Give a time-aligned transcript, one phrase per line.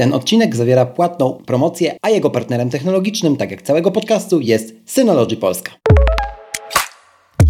[0.00, 5.36] Ten odcinek zawiera płatną promocję, a jego partnerem technologicznym, tak jak całego podcastu, jest Synology
[5.36, 5.72] Polska.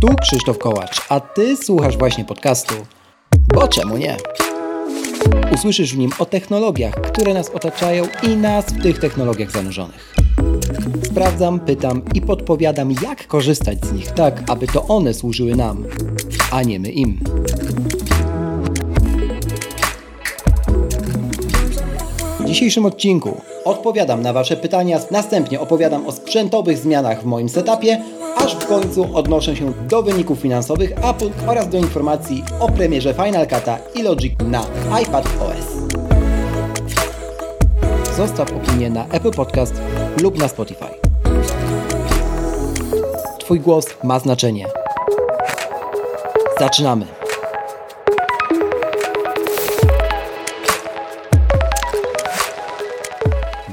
[0.01, 2.75] Tu Krzysztof Kołacz, a Ty słuchasz właśnie podcastu.
[3.55, 4.17] Bo czemu nie?
[5.55, 10.15] Usłyszysz w nim o technologiach, które nas otaczają i nas w tych technologiach zanurzonych.
[11.03, 15.85] Sprawdzam, pytam i podpowiadam, jak korzystać z nich tak, aby to one służyły nam,
[16.51, 17.21] a nie my im.
[22.51, 28.03] Dzisiejszym odcinku odpowiadam na Wasze pytania, następnie opowiadam o sprzętowych zmianach w moim setupie,
[28.37, 33.47] aż w końcu odnoszę się do wyników finansowych Apple oraz do informacji o premierze Final
[33.47, 34.67] Cut'a i Logic na
[35.03, 35.67] iPad OS.
[38.17, 39.75] Zostaw opinię na Apple Podcast
[40.23, 40.91] lub na Spotify.
[43.39, 44.67] Twój głos ma znaczenie.
[46.59, 47.20] Zaczynamy!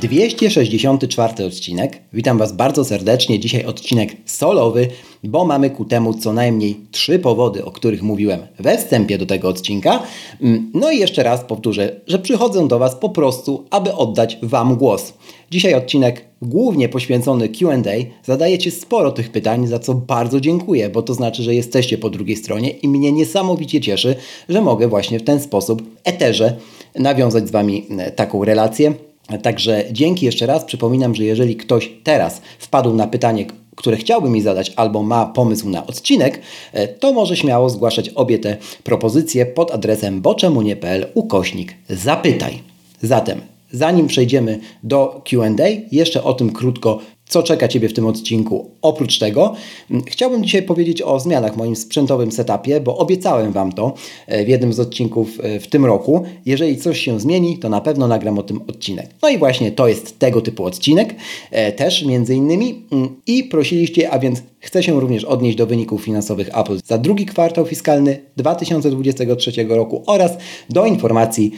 [0.02, 2.02] 264 odcinek.
[2.14, 3.40] Witam Was bardzo serdecznie.
[3.40, 4.88] Dzisiaj odcinek solowy,
[5.24, 9.50] bo mamy ku temu co najmniej trzy powody, o których mówiłem we wstępie do tego
[9.50, 10.04] odcinka.
[10.42, 14.76] Mm, no i jeszcze raz powtórzę, że przychodzę do Was po prostu, aby oddać Wam
[14.76, 15.14] głos.
[15.52, 17.76] Dzisiaj odcinek głównie poświęcony QA.
[18.24, 22.36] Zadajecie sporo tych pytań, za co bardzo dziękuję, bo to znaczy, że jesteście po drugiej
[22.36, 24.16] stronie i mnie niesamowicie cieszy,
[24.50, 26.56] że mogę właśnie w ten sposób eterze
[26.96, 29.07] nawiązać z Wami e, taką relację.
[29.42, 30.66] Także dzięki jeszcze raz.
[30.66, 35.70] Przypominam, że jeżeli ktoś teraz wpadł na pytanie, które chciałby mi zadać, albo ma pomysł
[35.70, 36.42] na odcinek,
[36.74, 42.60] e, to może śmiało zgłaszać obie te propozycje pod adresem boczemunie.pl ukośnik zapytaj.
[43.02, 48.72] Zatem, zanim przejdziemy do QA, jeszcze o tym krótko co czeka Ciebie w tym odcinku.
[48.82, 49.54] Oprócz tego
[49.92, 53.94] mm, chciałbym dzisiaj powiedzieć o zmianach w moim sprzętowym setupie, bo obiecałem Wam to
[54.28, 56.24] e, w jednym z odcinków e, w tym roku.
[56.46, 59.10] Jeżeli coś się zmieni, to na pewno nagram o tym odcinek.
[59.22, 61.16] No i właśnie to jest tego typu odcinek,
[61.52, 62.86] e, też między innymi.
[62.92, 67.26] Mm, I prosiliście, a więc chcę się również odnieść do wyników finansowych Apple za drugi
[67.26, 70.32] kwartał fiskalny 2023 roku oraz
[70.70, 71.52] do informacji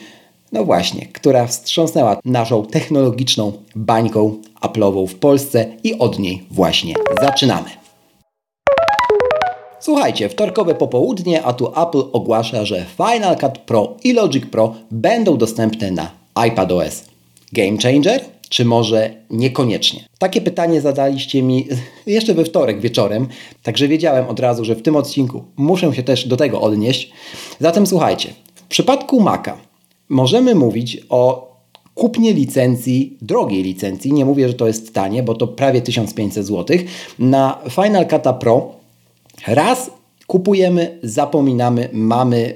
[0.51, 7.69] no właśnie, która wstrząsnęła naszą technologiczną bańką Apple'ową w Polsce i od niej właśnie zaczynamy.
[9.79, 15.37] Słuchajcie, wtorkowe popołudnie, a tu Apple ogłasza, że Final Cut Pro i Logic Pro będą
[15.37, 17.05] dostępne na iPadOS.
[17.53, 18.21] Game changer?
[18.49, 20.09] Czy może niekoniecznie?
[20.19, 21.67] Takie pytanie zadaliście mi
[22.07, 23.27] jeszcze we wtorek wieczorem,
[23.63, 27.11] także wiedziałem od razu, że w tym odcinku muszę się też do tego odnieść.
[27.59, 29.57] Zatem słuchajcie, w przypadku Maca
[30.09, 31.48] możemy mówić o
[31.99, 36.77] kupnie licencji, drogiej licencji, nie mówię, że to jest tanie, bo to prawie 1500 zł,
[37.19, 38.71] na Final Cut Pro
[39.47, 39.91] raz
[40.27, 42.55] kupujemy, zapominamy, mamy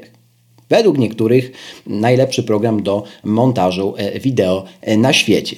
[0.70, 1.52] według niektórych
[1.88, 5.56] najlepszy program do montażu e, wideo e, na świecie.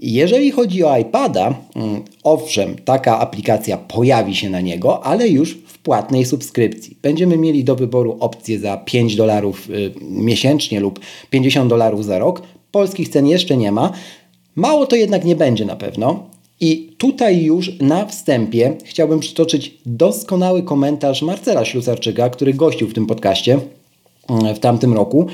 [0.00, 5.78] Jeżeli chodzi o iPada, mm, owszem, taka aplikacja pojawi się na niego, ale już w
[5.78, 6.96] płatnej subskrypcji.
[7.02, 12.42] Będziemy mieli do wyboru opcję za 5 dolarów y, miesięcznie lub 50 dolarów za rok.
[12.72, 13.92] Polskich cen jeszcze nie ma.
[14.54, 16.26] Mało to jednak nie będzie na pewno.
[16.60, 23.06] I tutaj już na wstępie chciałbym przytoczyć doskonały komentarz Marcela Ślusarczyka, który gościł w tym
[23.06, 23.58] podcaście
[24.54, 25.26] w tamtym roku.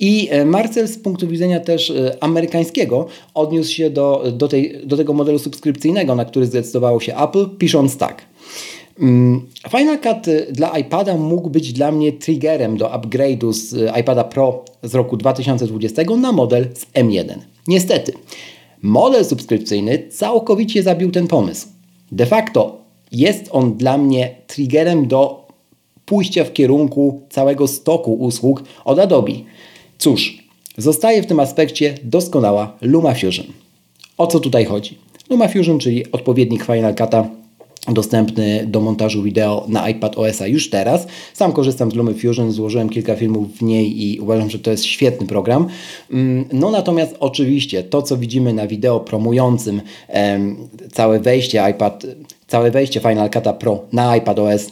[0.00, 4.96] I e, Marcel z punktu widzenia też e, amerykańskiego odniósł się do, do, tej, do
[4.96, 8.29] tego modelu subskrypcyjnego, na który zdecydowało się Apple, pisząc tak.
[8.98, 14.24] Mm, Final Cut e, dla iPada mógł być dla mnie triggerem do upgrade'u z iPada
[14.24, 17.34] Pro z roku 2020 na model z M1.
[17.68, 18.12] Niestety,
[18.82, 21.68] model subskrypcyjny całkowicie zabił ten pomysł.
[22.12, 22.80] De facto
[23.12, 25.48] jest on dla mnie triggerem do
[26.04, 29.32] pójścia w kierunku całego stoku usług od Adobe.
[29.98, 30.44] Cóż,
[30.78, 33.46] zostaje w tym aspekcie doskonała LumaFusion.
[34.18, 34.98] O co tutaj chodzi?
[35.30, 37.39] LumaFusion, czyli odpowiednik Final Cut'a
[37.88, 41.06] dostępny do montażu wideo na iPad OS-a już teraz.
[41.34, 45.26] Sam korzystam z LumaFusion, złożyłem kilka filmów w niej i uważam, że to jest świetny
[45.26, 45.66] program.
[46.10, 50.56] Mm, no natomiast oczywiście to, co widzimy na wideo promującym em,
[50.92, 52.06] całe wejście iPad,
[52.46, 54.70] całe wejście Final Cut'a Pro na iPad OS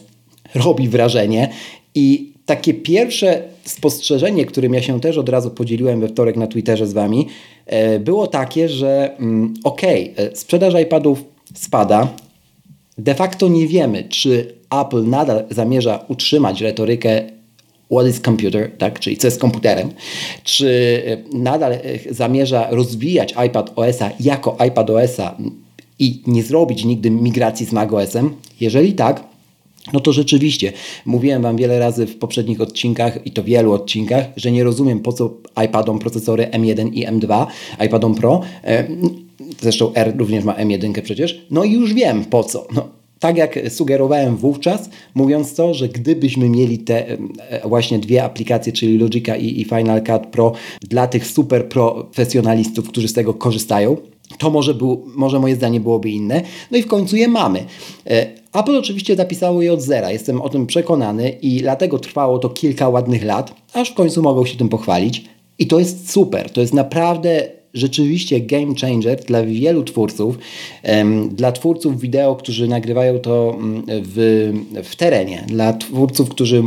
[0.55, 1.49] robi wrażenie.
[1.95, 6.87] I takie pierwsze spostrzeżenie, którym ja się też od razu podzieliłem we wtorek na Twitterze
[6.87, 7.27] z Wami,
[7.65, 11.23] e, było takie, że mm, okej, okay, e, sprzedaż iPadów
[11.53, 12.07] spada.
[12.99, 17.21] De facto nie wiemy, czy Apple nadal zamierza utrzymać retorykę
[17.91, 18.99] what is computer, tak?
[18.99, 19.89] czyli co jest komputerem,
[20.43, 21.73] czy e, nadal
[22.09, 25.37] zamierza rozwijać iPad OS-a jako iPad OS-a
[25.99, 28.35] i nie zrobić nigdy migracji z macOS-em.
[28.61, 29.23] Jeżeli tak,
[29.93, 30.73] no to rzeczywiście,
[31.05, 35.13] mówiłem Wam wiele razy w poprzednich odcinkach i to wielu odcinkach, że nie rozumiem po
[35.13, 35.33] co
[35.65, 37.45] iPadom procesory M1 i M2,
[37.85, 38.87] iPadom Pro, e,
[39.61, 42.67] zresztą R również ma M1 przecież, no i już wiem po co.
[42.75, 42.89] No,
[43.19, 47.17] tak jak sugerowałem wówczas, mówiąc to, że gdybyśmy mieli te
[47.65, 50.51] właśnie dwie aplikacje, czyli Logica i, i Final Cut Pro
[50.81, 53.97] dla tych super profesjonalistów, którzy z tego korzystają,
[54.37, 56.41] to może, był, może moje zdanie byłoby inne.
[56.71, 57.65] No i w końcu je mamy.
[58.07, 62.49] E, Apple oczywiście zapisało je od zera, jestem o tym przekonany i dlatego trwało to
[62.49, 65.25] kilka ładnych lat, aż w końcu mogą się tym pochwalić.
[65.59, 70.37] I to jest super, to jest naprawdę rzeczywiście game changer dla wielu twórców,
[71.31, 74.51] dla twórców wideo, którzy nagrywają to mm, w,
[74.83, 76.63] w terenie, dla twórców, którzy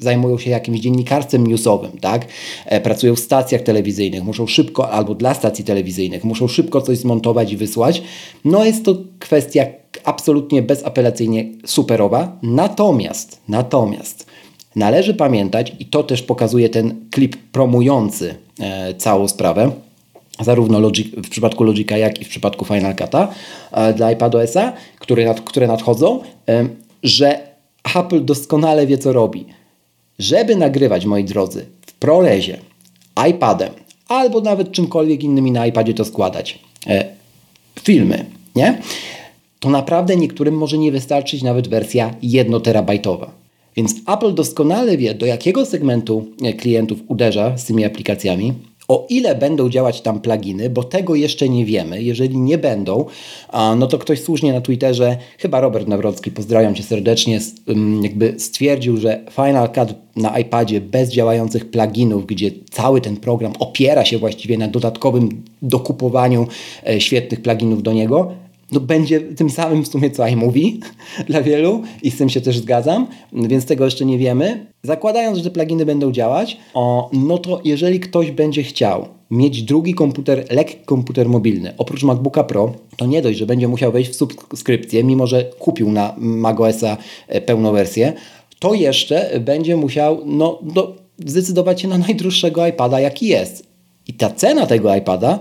[0.00, 2.26] zajmują się jakimś dziennikarstwem newsowym, tak?
[2.66, 7.52] E, pracują w stacjach telewizyjnych, muszą szybko, albo dla stacji telewizyjnych, muszą szybko coś zmontować
[7.52, 8.02] i wysłać.
[8.44, 9.66] No jest to kwestia
[10.04, 12.38] absolutnie bezapelacyjnie superowa.
[12.42, 14.26] Natomiast, natomiast
[14.76, 19.70] należy pamiętać, i to też pokazuje ten klip promujący e, całą sprawę,
[20.40, 23.28] zarówno Logic, w przypadku Logica, jak i w przypadku Final Cut'a
[23.72, 26.20] e, dla iPadOSa, które, nad, które nadchodzą,
[27.02, 27.40] że
[27.94, 29.44] Apple doskonale wie, co robi.
[30.18, 32.58] Żeby nagrywać, moi drodzy, w ProResie,
[33.30, 33.70] iPadem
[34.08, 37.04] albo nawet czymkolwiek innymi na iPadzie to składać, e,
[37.80, 38.24] filmy,
[38.56, 38.80] nie?
[39.60, 43.30] To naprawdę niektórym może nie wystarczyć nawet wersja 1 terabajtowa.
[43.76, 48.52] Więc Apple doskonale wie, do jakiego segmentu e, klientów uderza z tymi aplikacjami
[48.88, 52.02] o ile będą działać tam pluginy, bo tego jeszcze nie wiemy.
[52.02, 53.04] Jeżeli nie będą,
[53.76, 57.40] no to ktoś słusznie na Twitterze, chyba Robert Nawrocki, pozdrawiam Cię serdecznie,
[58.02, 64.04] jakby stwierdził, że Final Cut na iPadzie bez działających pluginów, gdzie cały ten program opiera
[64.04, 66.46] się właściwie na dodatkowym dokupowaniu
[66.88, 68.32] e, świetnych pluginów do niego,
[68.72, 70.72] no będzie tym samym w sumie co iMovie
[71.28, 74.66] dla wielu i z tym się też zgadzam, więc tego jeszcze nie wiemy.
[74.82, 79.94] Zakładając, że te pluginy będą działać, o, no to jeżeli ktoś będzie chciał mieć drugi
[79.94, 84.16] komputer, lekki komputer mobilny, oprócz MacBooka Pro, to nie dość, że będzie musiał wejść w
[84.16, 86.96] subskrypcję, mimo że kupił na macOSa
[87.28, 88.12] e, pełną wersję,
[88.58, 90.96] to jeszcze będzie musiał no, do,
[91.26, 93.66] zdecydować się na najdroższego iPada, jaki jest.
[94.08, 95.38] I ta cena tego iPada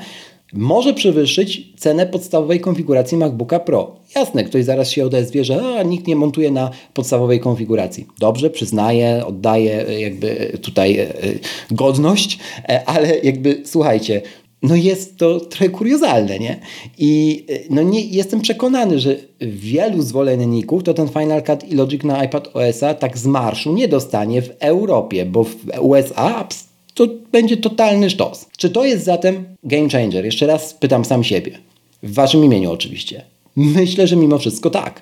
[0.55, 3.95] może przewyższyć cenę podstawowej konfiguracji MacBooka Pro.
[4.15, 8.07] Jasne, ktoś zaraz się odezwie, że a, nikt nie montuje na podstawowej konfiguracji.
[8.19, 11.13] Dobrze, przyznaję, oddaję e, jakby e, tutaj e,
[11.71, 12.39] godność,
[12.85, 14.21] ale jakby słuchajcie,
[14.61, 16.59] no jest to trochę kuriozalne, nie?
[16.97, 22.23] I no nie, jestem przekonany, że wielu zwolenników to ten Final Cut i Logic na
[22.23, 26.47] iPad OS-a tak z marszu nie dostanie w Europie, bo w USA
[26.95, 28.45] to będzie totalny sztos.
[28.57, 30.25] Czy to jest zatem game changer?
[30.25, 31.57] Jeszcze raz pytam sam siebie.
[32.03, 33.21] W waszym imieniu oczywiście.
[33.55, 35.01] Myślę, że mimo wszystko tak.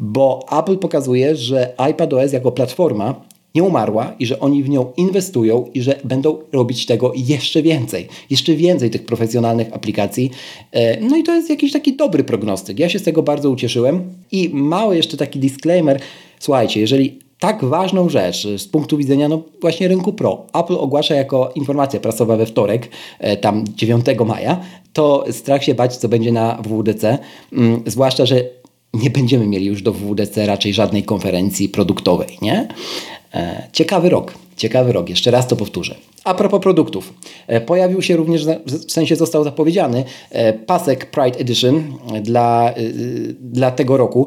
[0.00, 3.20] Bo Apple pokazuje, że iPadOS jako platforma
[3.54, 8.08] nie umarła i że oni w nią inwestują i że będą robić tego jeszcze więcej.
[8.30, 10.30] Jeszcze więcej tych profesjonalnych aplikacji.
[10.72, 12.78] E, no i to jest jakiś taki dobry prognostyk.
[12.78, 14.12] Ja się z tego bardzo ucieszyłem.
[14.32, 16.00] I mały jeszcze taki disclaimer.
[16.38, 21.52] Słuchajcie, jeżeli tak ważną rzecz z punktu widzenia no właśnie rynku pro Apple ogłasza jako
[21.54, 22.88] informacja prasowa we wtorek,
[23.18, 24.60] e, tam 9 maja,
[24.92, 27.18] to strach się bać, co będzie na WWDC,
[27.52, 28.44] mm, zwłaszcza, że
[28.94, 32.68] nie będziemy mieli już do WWDC raczej żadnej konferencji produktowej, nie?
[33.34, 34.45] E, ciekawy rok.
[34.56, 35.94] Ciekawy rok, jeszcze raz to powtórzę.
[36.24, 37.14] A propos produktów,
[37.46, 42.74] e, pojawił się również, w sensie został zapowiedziany, e, pasek Pride Edition dla,
[43.40, 44.26] dla tego roku,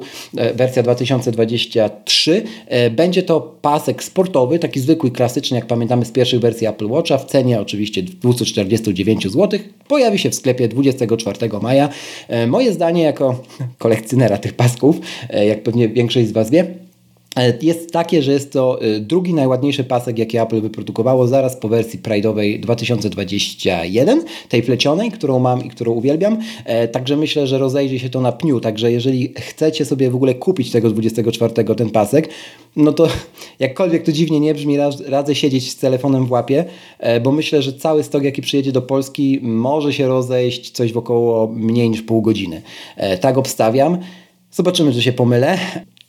[0.54, 2.44] wersja 2023.
[2.92, 7.25] Będzie to pasek sportowy, taki zwykły, klasyczny, jak pamiętamy z pierwszych wersji Apple Watcha, w
[7.25, 9.60] cenie oczywiście 249 zł.
[9.88, 11.89] Pojawi się w sklepie 24 maja.
[12.48, 13.44] Moje zdanie jako
[13.77, 15.00] kolekcjonera tych pasków,
[15.48, 16.88] jak pewnie większość z Was wie, E,
[17.62, 22.00] jest takie, że jest to e, drugi najładniejszy pasek, jaki Apple wyprodukowało zaraz po wersji
[22.00, 26.38] Pride'owej 2021, tej plecionej, którą mam i którą uwielbiam.
[26.65, 28.60] E, także myślę, że rozejdzie się to na pniu.
[28.60, 32.29] Także jeżeli chcecie sobie w ogóle kupić tego 24 ten pasek,
[32.75, 33.08] no to
[33.60, 34.77] jakkolwiek to dziwnie nie brzmi,
[35.08, 36.65] radzę siedzieć z telefonem w łapie,
[37.24, 41.48] bo myślę, że cały stok, jaki przyjedzie do Polski, może się rozejść coś w około
[41.48, 42.62] mniej niż pół godziny.
[43.22, 43.98] Tak obstawiam.
[44.51, 45.58] Zobaczymy, czy się pomylę.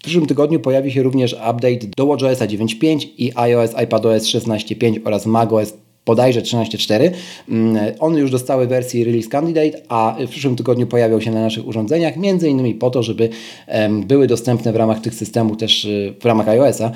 [0.01, 5.27] W przyszłym tygodniu pojawi się również update do WatchOS 9.5 i iOS, iPadOS 16.5 oraz
[5.27, 5.73] macOS
[6.07, 7.11] bodajże 13.4.
[7.49, 11.67] Mm, one już dostały wersję Release Candidate, a w przyszłym tygodniu pojawią się na naszych
[11.67, 13.29] urządzeniach, między innymi po to, żeby
[14.07, 16.93] były dostępne w ramach tych systemów też y, w ramach iOS-a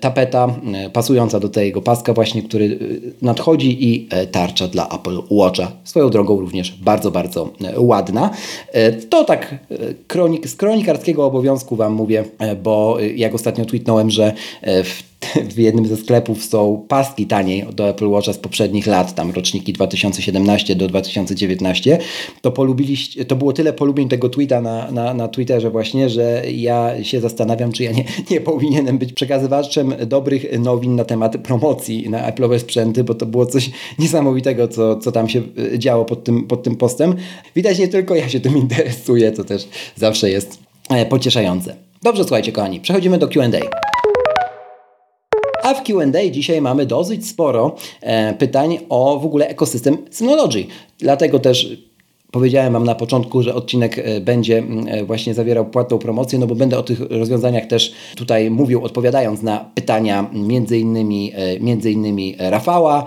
[0.00, 5.22] tapeta y, pasująca do tego paska właśnie, który y, nadchodzi i e, tarcza dla Apple
[5.30, 5.72] Watcha.
[5.84, 8.30] Swoją drogą również bardzo, bardzo e, ładna.
[8.72, 9.54] E, to tak
[10.06, 12.24] kronik, z kronikarskiego obowiązku Wam mówię,
[12.62, 15.09] bo jak ostatnio tweetnąłem, że w
[15.54, 19.72] w jednym ze sklepów są paski taniej do Apple Watcha z poprzednich lat, tam roczniki
[19.72, 21.98] 2017 do 2019,
[22.40, 27.04] to polubiliście, to było tyle polubień tego tweeta na, na, na Twitterze właśnie, że ja
[27.04, 32.32] się zastanawiam, czy ja nie, nie powinienem być przekazywaczem dobrych nowin na temat promocji na
[32.32, 35.42] Apple'owe sprzęty, bo to było coś niesamowitego, co, co tam się
[35.74, 37.14] e, działo pod tym, pod tym postem.
[37.56, 40.58] Widać, nie tylko ja się tym interesuję, to też zawsze jest
[40.90, 41.76] e, pocieszające.
[42.02, 43.89] Dobrze, słuchajcie kochani, przechodzimy do Q&A.
[45.70, 50.66] A w QA dzisiaj mamy dosyć sporo e, pytań o w ogóle ekosystem Synology.
[50.98, 51.90] Dlatego też
[52.32, 56.54] Powiedziałem Wam na początku, że odcinek e, będzie e, właśnie zawierał płatną promocję, no bo
[56.54, 63.04] będę o tych rozwiązaniach też tutaj mówił, odpowiadając na pytania między innymi, między innymi Rafała,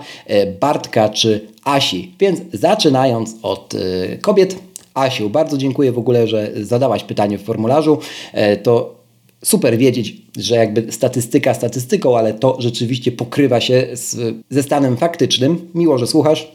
[0.60, 2.12] Bartka czy Asi.
[2.20, 3.74] Więc zaczynając od
[4.20, 4.58] kobiet,
[4.94, 7.98] Asiu, bardzo dziękuję w ogóle, że zadałaś pytanie w formularzu.
[8.62, 9.03] To
[9.44, 15.68] super wiedzieć, że jakby statystyka statystyką, ale to rzeczywiście pokrywa się z, ze stanem faktycznym.
[15.74, 16.52] Miło, że słuchasz.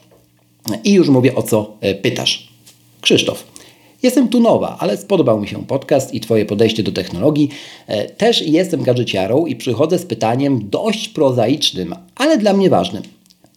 [0.83, 2.49] I już mówię o co e, pytasz.
[3.01, 3.43] Krzysztof.
[4.03, 7.49] Jestem tu nowa, ale spodobał mi się podcast i Twoje podejście do technologii.
[7.87, 13.03] E, też jestem gadżeciarą i przychodzę z pytaniem dość prozaicznym, ale dla mnie ważnym.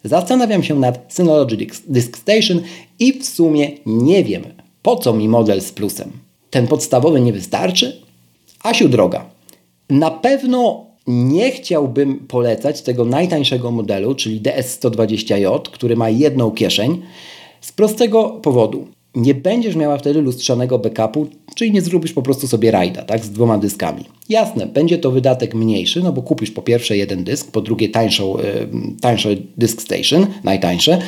[0.03, 2.61] Zastanawiam się nad Synology Disk Station
[2.99, 4.43] i w sumie nie wiem,
[4.81, 6.11] po co mi model z plusem.
[6.49, 8.02] Ten podstawowy nie wystarczy?
[8.63, 9.25] Asiu droga,
[9.89, 17.01] na pewno nie chciałbym polecać tego najtańszego modelu, czyli DS120J, który ma jedną kieszeń,
[17.61, 18.87] z prostego powodu.
[19.15, 23.29] Nie będziesz miała wtedy lustrzanego backupu, czyli nie zrobisz po prostu sobie rajda, tak, z
[23.29, 24.05] dwoma dyskami.
[24.29, 28.37] Jasne, będzie to wydatek mniejszy, no bo kupisz po pierwsze jeden dysk, po drugie tańszą,
[28.37, 28.43] yy,
[29.01, 31.01] tańszy disk station, najtańsze,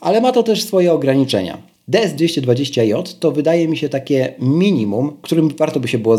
[0.00, 1.58] ale ma to też swoje ograniczenia.
[1.90, 6.18] DS220J to wydaje mi się takie minimum, którym warto by się było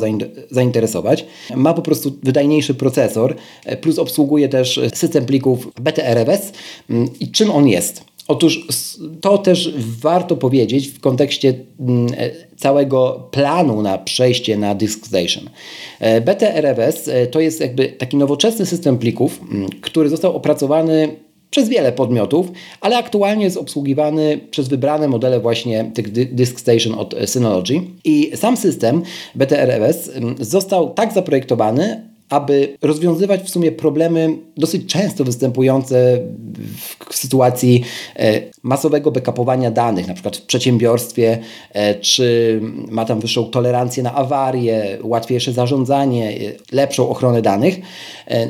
[0.51, 1.25] zainteresować.
[1.55, 3.35] Ma po prostu wydajniejszy procesor,
[3.65, 6.51] e, plus obsługuje też system plików BTRFS.
[6.89, 8.09] Mm, I czym on jest?
[8.27, 8.67] Otóż
[9.21, 15.49] to też warto powiedzieć w kontekście mm, e, całego planu na przejście na Disk Station.
[15.99, 21.09] E, BTRFS to jest jakby taki nowoczesny system plików, mm, który został opracowany
[21.49, 22.51] przez wiele podmiotów,
[22.81, 27.81] ale aktualnie jest obsługiwany przez wybrane modele właśnie tych Disk Station od Synology.
[28.03, 29.01] I sam system
[29.35, 36.19] BTRFS został tak zaprojektowany, aby rozwiązywać w sumie problemy dosyć często występujące
[37.09, 37.83] w sytuacji
[38.15, 41.39] e, masowego backupowania danych, na przykład w przedsiębiorstwie,
[41.73, 42.59] e, czy
[42.89, 46.35] ma tam wyższą tolerancję na awarie, łatwiejsze zarządzanie, e,
[46.75, 47.79] lepszą ochronę danych.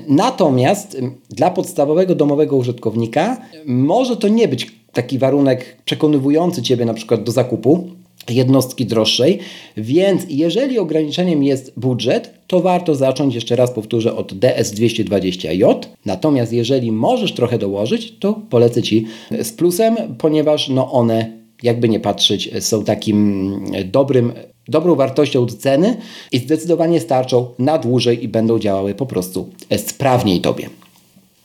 [0.08, 0.98] Natomiast
[1.30, 7.32] dla podstawowego domowego użytkownika może to nie być taki warunek przekonywujący Ciebie na przykład do
[7.32, 7.90] zakupu,
[8.30, 9.40] jednostki droższej,
[9.78, 15.76] więc jeżeli ograniczeniem jest budżet, to warto zacząć, jeszcze raz powtórzę, od DS220J.
[16.06, 19.06] Natomiast jeżeli możesz trochę dołożyć, to polecę Ci
[19.44, 21.34] z plusem, ponieważ no one,
[21.64, 24.32] jakby nie patrzeć, są takim dobrym,
[24.68, 25.98] dobrą wartością ceny
[26.32, 30.70] i zdecydowanie starczą na dłużej i będą działały po prostu sprawniej Tobie.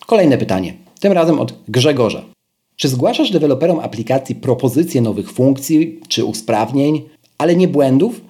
[0.06, 2.33] Kolejne pytanie, tym razem od Grzegorza.
[2.76, 7.02] Czy zgłaszasz deweloperom aplikacji propozycje nowych funkcji czy usprawnień,
[7.38, 8.20] ale nie błędów?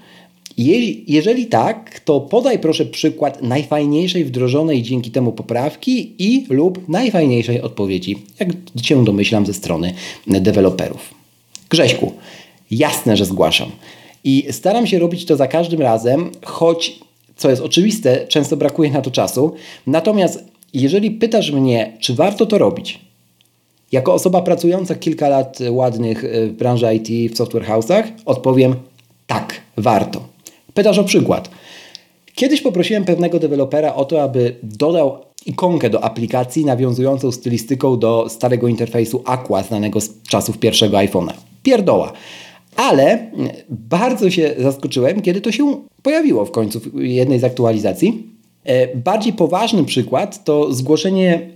[0.57, 7.61] Je jeżeli tak, to podaj proszę przykład najfajniejszej wdrożonej dzięki temu poprawki i lub najfajniejszej
[7.61, 8.49] odpowiedzi, jak
[8.83, 9.95] się domyślam ze strony
[10.27, 11.15] deweloperów.
[11.71, 12.13] Grześku,
[12.71, 13.71] jasne, że zgłaszam.
[14.25, 16.99] I staram się robić to za każdym razem, choć,
[17.37, 19.53] co jest oczywiste, często brakuje na to czasu.
[19.87, 23.01] Natomiast jeżeli pytasz mnie, czy warto to robić,
[23.95, 28.75] jako osoba pracująca kilka lat ładnych w branży IT w software house'ach odpowiem
[29.27, 30.21] tak, warto.
[30.75, 31.51] Pytasz o przykład.
[32.35, 38.69] Kiedyś poprosiłem pewnego dewelopera o to, aby dodał ikonkę do aplikacji nawiązującą stylistyką do starego
[38.69, 41.33] interfejsu Aqua znanego z czasów pierwszego iPhone'a.
[41.63, 42.13] Pierdoła.
[42.77, 43.31] Ale
[43.69, 48.27] bardzo się zaskoczyłem, kiedy to się pojawiło w końcu w jednej z aktualizacji.
[48.65, 51.54] E, bardziej poważny przykład to zgłoszenie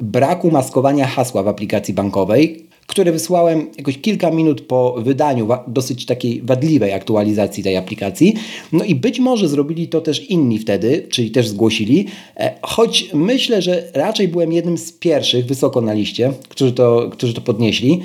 [0.00, 6.42] braku maskowania hasła w aplikacji bankowej, które wysłałem jakoś kilka minut po wydaniu dosyć takiej
[6.42, 8.34] wadliwej aktualizacji tej aplikacji.
[8.72, 13.62] No i być może zrobili to też inni wtedy, czyli też zgłosili, e, choć myślę,
[13.62, 18.00] że raczej byłem jednym z pierwszych wysoko na liście, którzy to, którzy to podnieśli.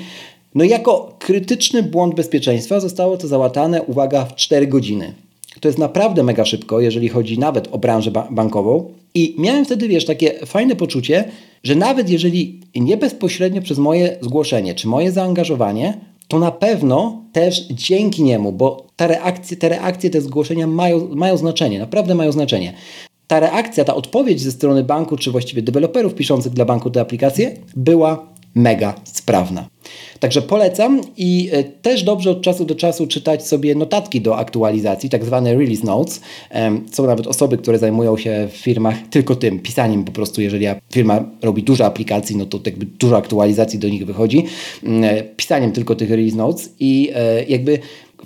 [0.54, 5.14] No jako krytyczny błąd bezpieczeństwa zostało to załatane, uwaga, w 4 godziny.
[5.60, 8.90] To jest naprawdę mega szybko, jeżeli chodzi nawet o branżę ba bankową.
[9.14, 11.24] I miałem wtedy, wiesz, takie fajne poczucie,
[11.64, 17.66] że nawet jeżeli nie bezpośrednio przez moje zgłoszenie czy moje zaangażowanie, to na pewno też
[17.70, 22.72] dzięki niemu, bo te reakcje, te, reakcje, te zgłoszenia mają, mają znaczenie, naprawdę mają znaczenie.
[23.26, 27.56] Ta reakcja, ta odpowiedź ze strony banku, czy właściwie deweloperów piszących dla banku te aplikacje,
[27.76, 29.68] była mega sprawna.
[30.20, 35.10] Także polecam i e, też dobrze od czasu do czasu czytać sobie notatki do aktualizacji,
[35.10, 36.20] tak zwane release notes.
[36.92, 41.24] Są nawet osoby, które zajmują się w firmach tylko tym, pisaniem po prostu, jeżeli firma
[41.42, 44.44] robi dużo aplikacji, no to jakby dużo aktualizacji do nich wychodzi,
[44.84, 47.78] mm, e, pisaniem tylko tych release notes i e, jakby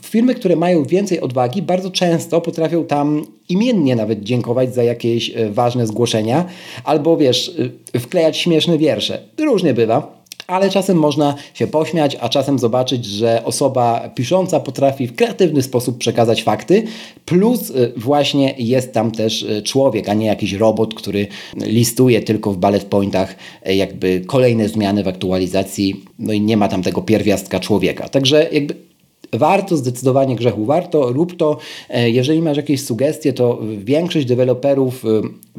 [0.02, 5.86] firmy, które mają więcej odwagi, bardzo często potrafią tam imiennie nawet dziękować za jakieś ważne
[5.86, 6.44] zgłoszenia,
[6.84, 7.56] albo wiesz,
[7.98, 9.22] wklejać śmieszne wiersze.
[9.38, 10.17] Różnie bywa
[10.49, 15.99] ale czasem można się pośmiać, a czasem zobaczyć, że osoba pisząca potrafi w kreatywny sposób
[15.99, 16.83] przekazać fakty,
[17.25, 21.26] plus y, właśnie jest tam też y, człowiek, a nie jakiś robot, który
[21.57, 23.37] listuje tylko w bullet pointach
[23.69, 28.09] y, jakby kolejne zmiany w aktualizacji, no i nie ma tam tego pierwiastka człowieka.
[28.09, 28.88] Także jakby
[29.32, 31.56] Warto, zdecydowanie grzechu warto, rób to.
[31.90, 35.08] E, jeżeli masz jakieś sugestie, to większość deweloperów e,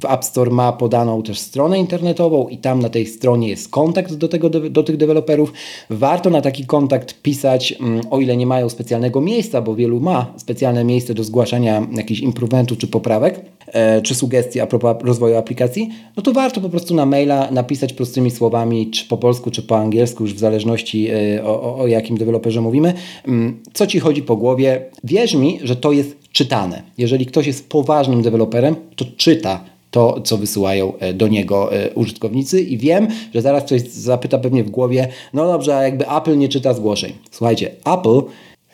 [0.02, 4.14] w App Store ma podaną też stronę internetową i tam na tej stronie jest kontakt
[4.14, 5.54] do, tego, do tych deweloperów.
[5.90, 10.34] Warto na taki kontakt pisać, mm, o ile nie mają specjalnego miejsca, bo wielu ma
[10.38, 15.90] specjalne miejsce do zgłaszania jakichś improvementów czy poprawek, e, czy sugestii a propos rozwoju aplikacji,
[16.18, 19.78] no to warto po prostu na maila napisać prostymi słowami, czy po polsku, czy po
[19.78, 21.10] angielsku, już w zależności
[21.44, 22.94] o, o, o jakim deweloperze mówimy
[23.28, 24.86] mm, co ci chodzi po głowie.
[25.04, 26.84] Wierz mi, że to jest czytane.
[26.98, 32.62] Jeżeli ktoś jest poważnym deweloperem, to czyta to, co wysyłają e, do niego e, użytkownicy
[32.62, 36.50] i wiem, że zaraz ktoś zapyta pewnie w głowie, no dobrze, a jakby Apple nie
[36.50, 37.14] czyta zgłoszeń.
[37.32, 38.22] Słuchajcie, Apple,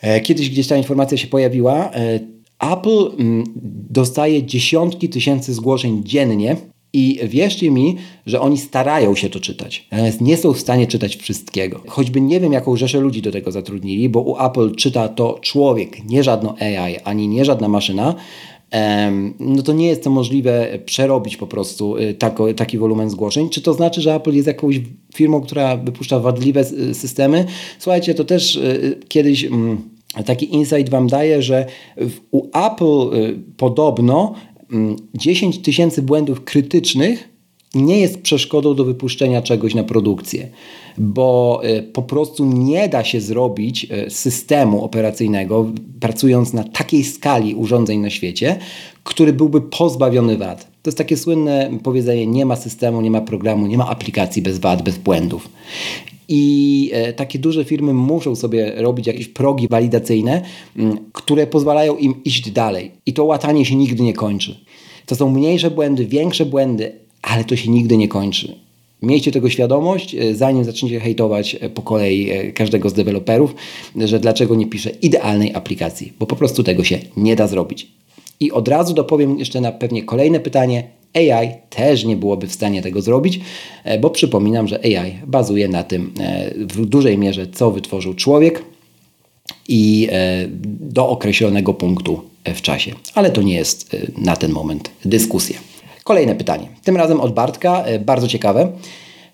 [0.00, 1.90] e, kiedyś gdzieś ta informacja się pojawiła,
[2.58, 3.44] Apple mm,
[3.90, 6.56] dostaje dziesiątki tysięcy zgłoszeń dziennie
[6.96, 11.16] i wierzcie mi, że oni starają się to czytać, natomiast nie są w stanie czytać
[11.16, 11.80] wszystkiego.
[11.86, 16.04] Choćby nie wiem, jaką rzeszę ludzi do tego zatrudnili, bo u Apple czyta to człowiek,
[16.04, 18.14] nie żadno AI, ani nie żadna maszyna,
[19.40, 23.48] no to nie jest to możliwe przerobić po prostu y, taki wolumen zgłoszeń.
[23.48, 24.80] Czy to znaczy, że Apple jest jakąś
[25.14, 27.44] firmą, która wypuszcza wadliwe systemy?
[27.78, 29.78] Słuchajcie, to też y, kiedyś mm,
[30.24, 31.66] taki insight Wam daje, że
[32.30, 34.34] u Apple y, podobno
[35.14, 37.36] 10 mm, tysięcy błędów krytycznych
[37.74, 40.48] nie jest przeszkodą do wypuszczenia czegoś na produkcję,
[40.98, 47.54] bo e, po prostu nie da się zrobić e, systemu operacyjnego, pracując na takiej skali
[47.54, 48.58] urządzeń na świecie,
[49.04, 50.64] który byłby pozbawiony wad.
[50.82, 54.58] To jest takie słynne powiedzenie: nie ma systemu, nie ma programu, nie ma aplikacji bez
[54.58, 55.48] wad, bez błędów.
[56.28, 60.42] I e, takie duże firmy muszą sobie robić jakieś progi walidacyjne,
[61.12, 62.90] które pozwalają im iść dalej.
[63.06, 64.56] I to łatanie się nigdy nie kończy.
[65.06, 68.54] To są mniejsze błędy, większe błędy, ale to się nigdy nie kończy.
[69.02, 73.54] Miejcie tego świadomość, e, zanim zaczniecie hejtować e, po kolei każdego z deweloperów,
[73.96, 77.88] że dlaczego nie pisze idealnej aplikacji, bo po prostu tego się nie da zrobić.
[78.40, 80.84] I od razu dopowiem jeszcze na pewnie kolejne pytanie,
[81.16, 83.40] AI też nie byłoby w stanie tego zrobić,
[83.84, 88.62] e, bo przypominam, że AI bazuje na tym e, w dużej mierze, co wytworzył człowiek
[89.68, 90.46] i e,
[90.80, 92.20] do określonego punktu
[92.54, 92.92] w czasie.
[93.14, 95.58] Ale to nie jest na ten moment dyskusja.
[96.04, 98.72] Kolejne pytanie, tym razem od Bartka, bardzo ciekawe,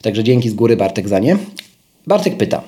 [0.02, 1.36] także dzięki z góry Bartek za nie.
[2.06, 2.62] Bartek pyta,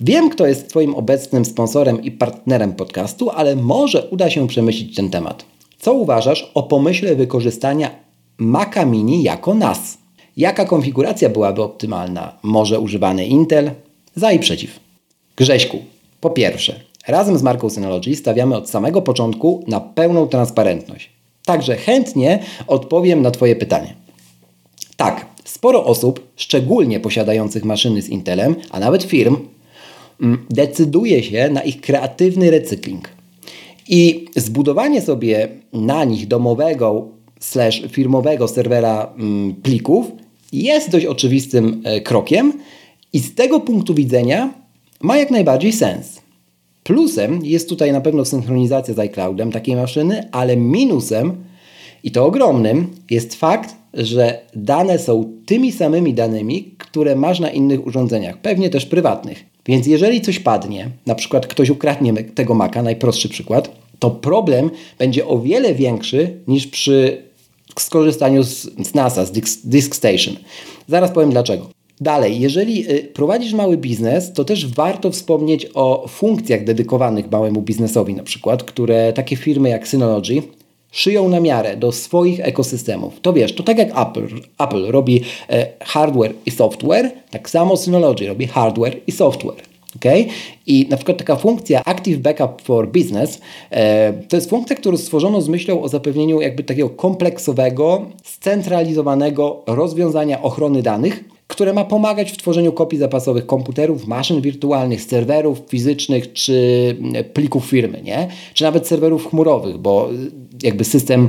[0.00, 5.10] Wiem, kto jest Twoim obecnym sponsorem i partnerem podcastu, ale może uda się przemyśleć ten
[5.10, 5.44] temat.
[5.78, 7.90] Co uważasz o pomyśle wykorzystania
[8.40, 9.98] Maca Mini jako NAS.
[10.36, 12.32] Jaka konfiguracja byłaby optymalna?
[12.42, 13.70] Może używany Intel?
[14.14, 14.80] Za i przeciw.
[15.36, 15.78] Grześku,
[16.20, 21.10] po pierwsze, razem z marką Synology stawiamy od samego początku na pełną transparentność.
[21.44, 23.94] Także chętnie odpowiem na Twoje pytanie.
[24.96, 29.36] Tak, sporo osób, szczególnie posiadających maszyny z Intelem, a nawet firm,
[30.20, 33.08] mm, decyduje się na ich kreatywny recykling.
[33.88, 40.06] I zbudowanie sobie na nich domowego slash firmowego serwera mm, plików
[40.52, 42.52] jest dość oczywistym e, krokiem
[43.12, 44.54] i z tego punktu widzenia
[45.00, 46.20] ma jak najbardziej sens.
[46.82, 51.44] Plusem jest tutaj na pewno synchronizacja z iCloudem takiej maszyny, ale minusem
[52.04, 57.86] i to ogromnym jest fakt, że dane są tymi samymi danymi, które masz na innych
[57.86, 59.44] urządzeniach, pewnie też prywatnych.
[59.66, 65.26] Więc jeżeli coś padnie, na przykład ktoś ukradnie tego Maca, najprostszy przykład, to problem będzie
[65.26, 67.22] o wiele większy niż przy
[67.78, 69.32] skorzystaniu z, z NASA, z
[69.64, 70.36] Disk, Station.
[70.88, 71.70] Zaraz powiem dlaczego.
[72.00, 78.14] Dalej, jeżeli y, prowadzisz mały biznes, to też warto wspomnieć o funkcjach dedykowanych małemu biznesowi,
[78.14, 80.42] na przykład, które takie firmy jak Synology
[80.92, 83.20] szyją na miarę do swoich ekosystemów.
[83.20, 84.26] To wiesz, to tak jak Apple,
[84.58, 89.69] Apple robi e, hardware i software, tak samo Synology robi hardware i software.
[89.96, 90.26] Okay?
[90.66, 95.40] I na przykład taka funkcja Active Backup for Business e, to jest funkcja, którą stworzono
[95.40, 102.36] z myślą o zapewnieniu jakby takiego kompleksowego, scentralizowanego rozwiązania ochrony danych, które ma pomagać w
[102.36, 106.96] tworzeniu kopii zapasowych komputerów, maszyn wirtualnych, serwerów fizycznych czy
[107.34, 108.28] plików firmy, nie?
[108.54, 110.08] czy nawet serwerów chmurowych, bo
[110.62, 111.28] jakby system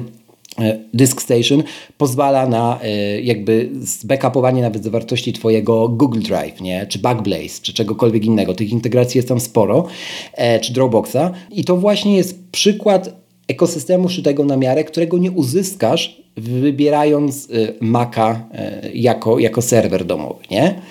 [0.94, 1.64] Disk Station
[1.98, 3.70] pozwala na e, jakby
[4.04, 6.86] backupowanie nawet zawartości Twojego Google Drive, nie?
[6.86, 8.54] czy Backblaze, czy czegokolwiek innego.
[8.54, 9.88] Tych integracji jest tam sporo,
[10.34, 11.32] e, czy Dropboxa.
[11.52, 17.48] I to właśnie jest przykład ekosystemu szytego na miarę, którego nie uzyskasz wybierając
[17.82, 18.48] Maca
[18.94, 20.44] jako, jako serwer domowy.
[20.52, 20.82] Nie?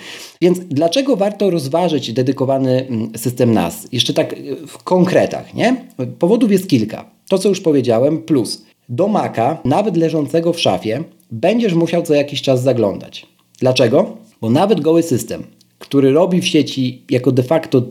[0.41, 3.87] Więc dlaczego warto rozważyć dedykowany system NAS?
[3.91, 4.35] Jeszcze tak
[4.67, 5.53] w konkretach.
[5.53, 5.75] Nie?
[6.19, 7.05] Powodów jest kilka.
[7.29, 12.41] To, co już powiedziałem, plus do Maca, nawet leżącego w szafie, będziesz musiał co jakiś
[12.41, 13.25] czas zaglądać.
[13.59, 14.17] Dlaczego?
[14.41, 15.43] Bo nawet goły system,
[15.79, 17.81] który robi w sieci jako de facto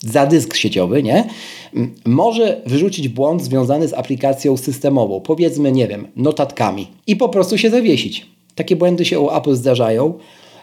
[0.00, 1.24] za dysk sieciowy, nie?
[2.04, 7.70] Może wyrzucić błąd związany z aplikacją systemową, powiedzmy, nie wiem, notatkami i po prostu się
[7.70, 8.26] zawiesić.
[8.54, 10.14] Takie błędy się u Apple zdarzają.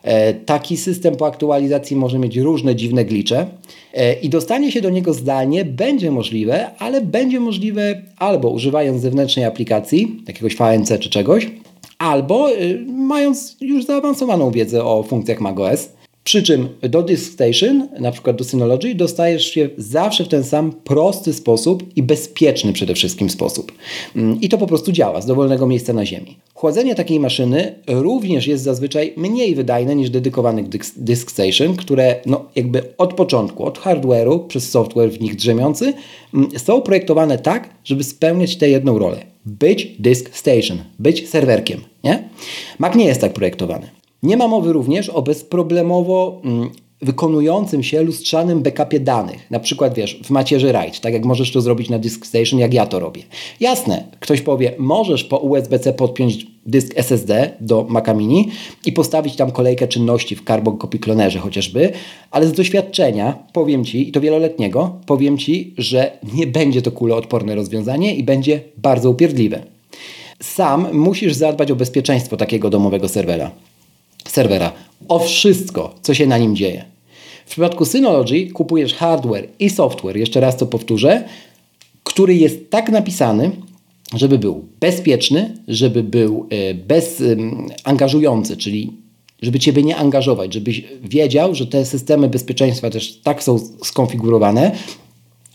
[0.06, 3.48] E, taki system po aktualizacji może mieć różne dziwne glicze
[3.94, 9.46] e, i dostanie się do niego zdalnie będzie możliwe, ale będzie możliwe albo używając zewnętrznej
[9.46, 11.48] aplikacji, jakiegoś VNC czy czegoś,
[11.98, 15.90] albo y, mając już zaawansowaną wiedzę o funkcjach macOS.
[16.26, 20.72] Przy czym do Disk Station, na przykład do Synology, dostajesz się zawsze w ten sam
[20.72, 23.72] prosty sposób i bezpieczny przede wszystkim sposób.
[24.16, 26.38] Mm, I to po prostu działa z dowolnego miejsca na Ziemi.
[26.54, 30.64] Chłodzenie takiej maszyny również jest zazwyczaj mniej wydajne niż dedykowany
[30.98, 35.94] Disk Station, które no, jakby od początku, od hardware'u przez software w nich drzemiący,
[36.34, 39.26] mm, są projektowane tak, żeby spełniać tę jedną rolę.
[39.46, 41.82] Być Disk Station, być serwerkiem.
[42.04, 42.30] Nie?
[42.80, 43.95] Mac nie jest tak projektowany.
[44.26, 46.70] Nie ma mowy również o bezproblemowo mm,
[47.02, 49.52] wykonującym się lustrzanym backupie danych.
[49.52, 52.74] Na przykład, wiesz, w macierzy RAID, tak jak możesz to zrobić na Disk Station, jak
[52.74, 53.24] ja to robię.
[53.60, 58.50] Jasne, ktoś powie, możesz po USB-C podpiąć dysk SSD do Maca Mini
[58.86, 61.92] i postawić tam kolejkę czynności w Carbon Copy Clonerze chociażby,
[62.32, 67.56] ale z doświadczenia powiem Ci, i to wieloletniego, powiem Ci, że nie będzie to kuloodporne
[67.56, 69.64] rozwiązanie i będzie bardzo upierdliwe.
[70.42, 73.52] Sam musisz zadbać o bezpieczeństwo takiego domowego serwera
[74.36, 74.72] serwera,
[75.08, 76.86] o wszystko, co się na nim dzieje.
[77.46, 81.24] W przypadku Synology kupujesz hardware i software, jeszcze raz to powtórzę,
[82.04, 83.52] który jest tak napisany,
[84.14, 88.92] żeby był bezpieczny, żeby był e, bezangażujący, czyli
[89.42, 94.72] żeby Ciebie nie angażować, żebyś wiedział, że te systemy bezpieczeństwa też tak są skonfigurowane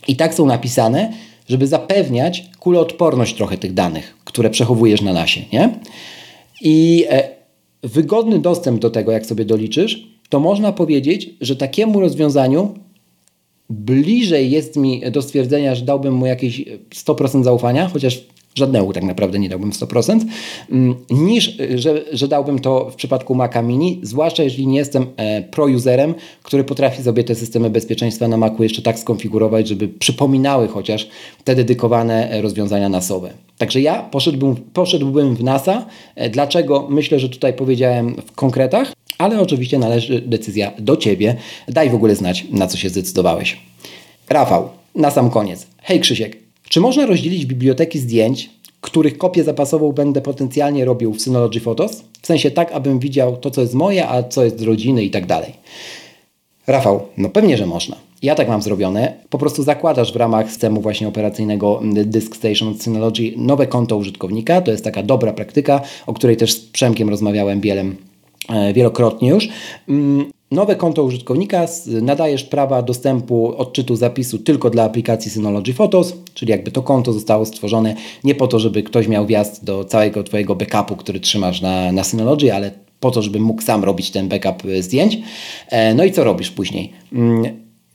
[0.07, 1.13] i tak są napisane,
[1.49, 5.41] żeby zapewniać kuloodporność trochę tych danych, które przechowujesz na nasie.
[5.53, 5.79] Nie?
[6.61, 7.29] I e,
[7.83, 12.73] wygodny dostęp do tego, jak sobie doliczysz, to można powiedzieć, że takiemu rozwiązaniu
[13.69, 18.23] bliżej jest mi do stwierdzenia, że dałbym mu jakieś 100% zaufania, chociaż
[18.55, 20.25] żadnemu tak naprawdę nie dałbym 100%,
[20.71, 25.41] mm, niż że, że dałbym to w przypadku Maca Mini, zwłaszcza jeżeli nie jestem e,
[25.41, 31.07] pro-userem, który potrafi sobie te systemy bezpieczeństwa na Macu jeszcze tak skonfigurować, żeby przypominały chociaż
[31.43, 33.33] te dedykowane e, rozwiązania nasowe.
[33.57, 35.85] Także ja poszedłbym, poszedłbym w NASA.
[36.15, 36.87] E, dlaczego?
[36.89, 41.35] Myślę, że tutaj powiedziałem w konkretach, ale oczywiście należy decyzja do Ciebie.
[41.67, 43.57] Daj w ogóle znać, na co się zdecydowałeś.
[44.29, 45.67] Rafał, na sam koniec.
[45.81, 46.37] Hej Krzysiek,
[46.71, 48.49] czy można rozdzielić biblioteki zdjęć,
[48.81, 52.03] których kopię zapasową będę potencjalnie robił w Synology Photos?
[52.21, 55.09] W sensie tak, abym widział to, co jest moje, a co jest z rodziny i
[55.09, 55.53] tak dalej.
[56.67, 57.95] Rafał, no pewnie, że można.
[58.21, 59.13] Ja tak mam zrobione.
[59.29, 64.61] Po prostu zakładasz w ramach systemu właśnie operacyjnego Disk Station Synology nowe konto użytkownika.
[64.61, 67.95] To jest taka dobra praktyka, o której też z Przemkiem rozmawiałem bielem
[68.49, 69.49] e, wielokrotnie już.
[70.51, 71.65] Nowe konto użytkownika
[72.01, 77.45] nadajesz prawa dostępu odczytu zapisu tylko dla aplikacji Synology Photos, czyli jakby to konto zostało
[77.45, 81.91] stworzone nie po to, żeby ktoś miał wjazd do całego Twojego backupu, który trzymasz na,
[81.91, 85.17] na Synology, ale po to, żeby mógł sam robić ten backup e, zdjęć.
[85.69, 86.91] E, no i co robisz później?
[87.13, 87.43] Mm,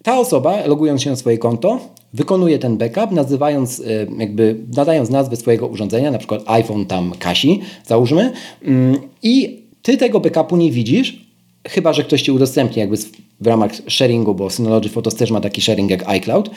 [0.02, 1.80] ta osoba, logując się na swoje konto,
[2.14, 3.84] wykonuje ten backup, nazywając, e,
[4.18, 10.20] jakby nadając nazwę swojego urządzenia, na przykład iPhone tam Kasi, załóżmy, mm, i ty tego
[10.20, 11.25] backupu nie widzisz,
[11.68, 12.96] chyba, że ktoś Ci udostępni jakby
[13.40, 16.50] w ramach sharingu, bo Synology Photos też ma taki sharing jak iCloud.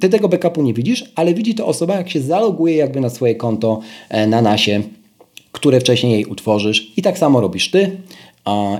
[0.00, 3.34] Ty tego backupu nie widzisz, ale widzi to osoba, jak się zaloguje jakby na swoje
[3.34, 4.82] konto e, na nasie,
[5.52, 7.90] które wcześniej jej utworzysz i tak samo robisz Ty.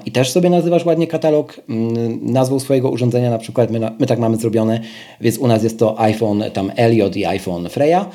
[0.05, 1.61] I też sobie nazywasz ładnie katalog
[2.23, 4.81] nazwą swojego urządzenia, na przykład my, my, tak mamy zrobione,
[5.21, 8.07] więc u nas jest to iPhone tam Elliot i iPhone Freya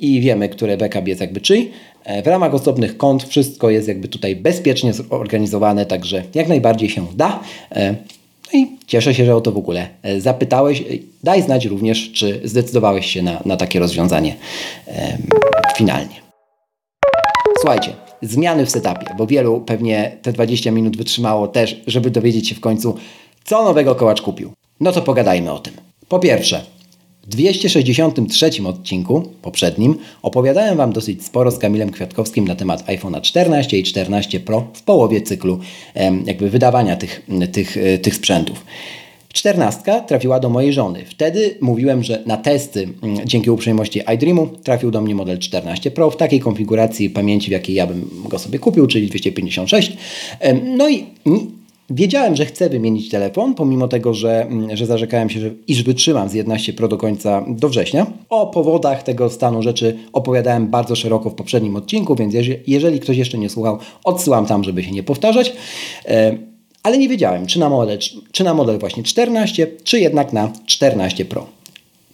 [0.00, 1.70] i wiemy, które backup jest jakby czyj.
[2.06, 7.06] E, w ramach osobnych kont wszystko jest jakby tutaj bezpiecznie zorganizowane, także jak najbardziej się
[7.14, 7.40] da.
[7.70, 7.94] E,
[8.52, 10.84] no i cieszę się, że o to w ogóle e, zapytałeś.
[11.24, 14.34] Daj znać również, czy zdecydowałeś się na, na takie rozwiązanie
[15.76, 16.14] finalnie.
[17.60, 17.92] Słuchajcie,
[18.22, 22.60] zmiany w setupie, bo wielu pewnie te 20 minut wytrzymało też, żeby dowiedzieć się w
[22.60, 22.96] końcu,
[23.44, 24.52] co nowego kołacz kupił.
[24.80, 25.74] No to pogadajmy o tym.
[26.08, 26.62] Po pierwsze,
[27.26, 33.82] 263 odcinku, poprzednim, opowiadałem Wam dosyć sporo z Kamilem Kwiatkowskim na temat iPhone'a 14 i
[33.82, 35.58] 14 Pro w połowie cyklu
[36.26, 38.64] jakby wydawania tych, tych, e, tych sprzętów.
[39.32, 41.04] 14 trafiła do mojej żony.
[41.06, 42.88] Wtedy mówiłem, że na testy
[43.24, 47.76] dzięki uprzejmości iDreamu trafił do mnie model 14 Pro w takiej konfiguracji pamięci, w jakiej
[47.76, 49.96] ja bym go sobie kupił, czyli 256.
[50.76, 51.04] No i
[51.90, 56.28] Wiedziałem, że chcę wymienić telefon, pomimo tego, że, mm, że zarzekałem się, że iż wytrzymam
[56.28, 58.06] z 11 Pro do końca do września.
[58.30, 62.34] O powodach tego stanu rzeczy opowiadałem bardzo szeroko w poprzednim odcinku, więc
[62.66, 65.52] jeżeli ktoś jeszcze nie słuchał, odsyłam tam, żeby się nie powtarzać.
[66.04, 66.38] E,
[66.82, 67.98] ale nie wiedziałem, czy na model,
[68.32, 71.46] czy na model właśnie 14, czy jednak na 14 Pro.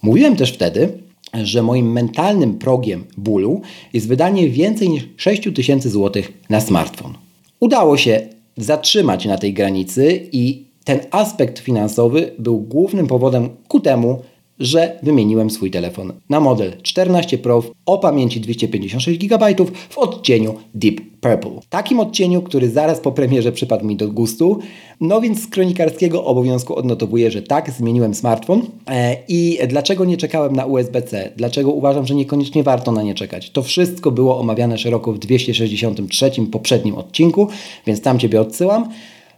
[0.01, 0.97] Mówiłem też wtedy,
[1.43, 3.61] że moim mentalnym progiem bólu
[3.93, 7.13] jest wydanie więcej niż 6000 zł na smartfon.
[7.59, 14.21] Udało się zatrzymać na tej granicy i ten aspekt finansowy był głównym powodem ku temu,
[14.59, 19.55] że wymieniłem swój telefon na model 14 Pro o pamięci 256 GB
[19.89, 21.59] w odcieniu Deep Purple.
[21.69, 24.59] Takim odcieniu, który zaraz po premierze przypadł mi do gustu.
[25.01, 28.61] No więc z kronikarskiego obowiązku odnotowuję, że tak, zmieniłem smartfon.
[28.87, 31.31] E, I dlaczego nie czekałem na USB-C?
[31.37, 33.49] Dlaczego uważam, że niekoniecznie warto na nie czekać?
[33.49, 37.47] To wszystko było omawiane szeroko w 263 poprzednim odcinku,
[37.87, 38.89] więc tam Ciebie odsyłam.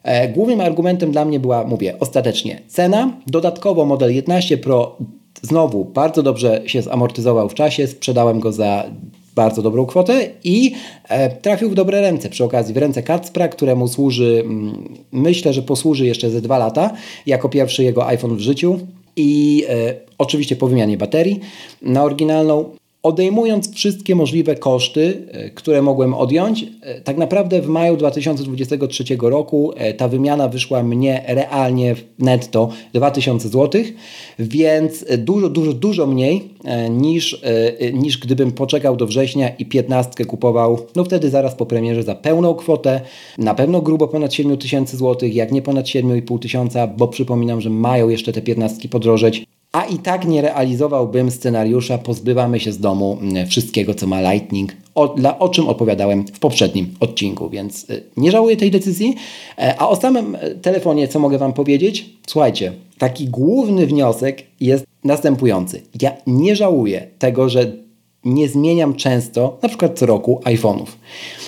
[0.06, 3.14] E, głównym argumentem dla mnie była, mówię, ostatecznie cena.
[3.28, 4.98] Dodatkowo model 11 Pro
[5.42, 7.88] znowu bardzo dobrze się zamortyzował w czasie.
[7.88, 8.84] Sprzedałem go za
[9.36, 10.72] bardzo dobrą kwotę i
[11.10, 12.30] e, trafił w dobre ręce.
[12.30, 16.92] Przy okazji w ręce Kacpra, któremu służy, mm, myślę, że posłuży jeszcze ze dwa lata,
[17.26, 18.80] jako pierwszy jego iPhone w życiu.
[19.16, 21.40] I e, oczywiście po wymianie baterii
[21.82, 22.66] na oryginalną
[23.06, 29.74] odejmując wszystkie możliwe koszty, e, które mogłem odjąć, e, tak naprawdę w maju 2023 roku
[29.76, 33.82] e, ta wymiana wyszła mnie realnie netto 2000 zł,
[34.40, 36.56] więc dużo, dużo, dużo mniej
[36.90, 37.42] niż,
[37.94, 42.54] niż gdybym poczekał do września i 15 kupował, no wtedy zaraz po premierze za pełną
[42.54, 43.02] kwotę,
[43.38, 48.10] na pewno grubo ponad 7000 zł, jak nie ponad 7500, tysiąca, bo przypominam, że mają
[48.10, 53.48] jeszcze te 15 podrożeć a i tak nie realizowałbym scenariusza pozbywamy się z domu mm,
[53.48, 58.32] wszystkiego, co ma Lightning, o, dla, o czym opowiadałem w poprzednim odcinku, więc y, nie
[58.32, 59.16] żałuję tej decyzji.
[59.58, 62.10] E, a o samym e, telefonie, co mogę Wam powiedzieć?
[62.28, 65.82] Słuchajcie, taki główny wniosek jest następujący.
[66.02, 67.72] Ja nie żałuję tego, że
[68.26, 70.86] nie zmieniam często, na przykład co roku, iPhone'ów.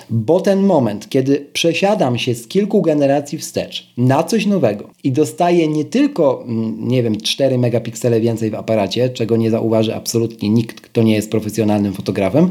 [0.10, 5.68] Bo ten moment, kiedy przesiadam się z kilku generacji wstecz na coś nowego i dostaję
[5.68, 10.82] nie tylko, mm, nie wiem, 4 megapiksele więcej w aparacie, czego nie zauważy absolutnie nikt,
[10.82, 12.50] kto nie jest profesjonalnym fotografem,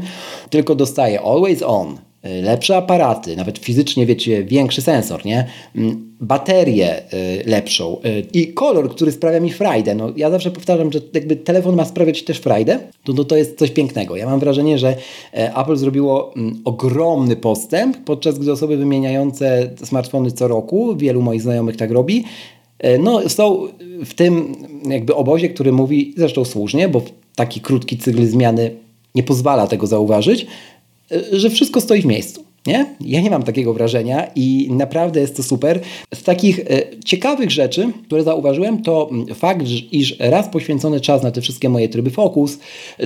[0.49, 5.47] tylko dostaję always on, lepsze aparaty, nawet fizycznie, wiecie, większy sensor, nie?
[5.75, 9.95] Mm, baterię y, lepszą y, i kolor, który sprawia mi frajdę.
[9.95, 13.57] No, ja zawsze powtarzam, że jakby telefon ma sprawiać też frajdę, to, no, to jest
[13.59, 14.15] coś pięknego.
[14.15, 14.95] Ja mam wrażenie, że
[15.33, 21.41] e, Apple zrobiło mm, ogromny postęp, podczas gdy osoby wymieniające smartfony co roku, wielu moich
[21.41, 22.23] znajomych tak robi,
[22.79, 23.67] e, no, są
[24.05, 24.55] w tym
[24.89, 27.01] jakby obozie, który mówi, zresztą słusznie, bo
[27.35, 28.71] taki krótki cykl zmiany
[29.15, 30.76] nie pozwala tego zauważyć, Y,
[31.31, 32.47] że wszystko stoi w miejscu.
[32.67, 32.85] Nie?
[33.01, 35.79] Ja nie mam takiego wrażenia i naprawdę jest to super.
[36.13, 41.31] Z takich y, ciekawych rzeczy, które zauważyłem, to mm, fakt, iż raz poświęcony czas na
[41.31, 42.59] te wszystkie moje tryby fokus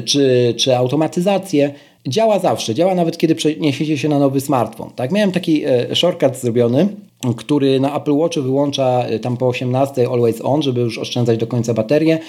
[0.05, 1.73] czy, czy automatyzację
[2.07, 2.75] działa zawsze.
[2.75, 4.89] Działa nawet kiedy przeniesiecie się na nowy smartfon.
[4.95, 5.11] Tak?
[5.11, 6.87] Miałem taki y, shortcut zrobiony,
[7.35, 11.73] który na Apple Watchu wyłącza tam po 18 always on, żeby już oszczędzać do końca
[11.73, 12.19] baterię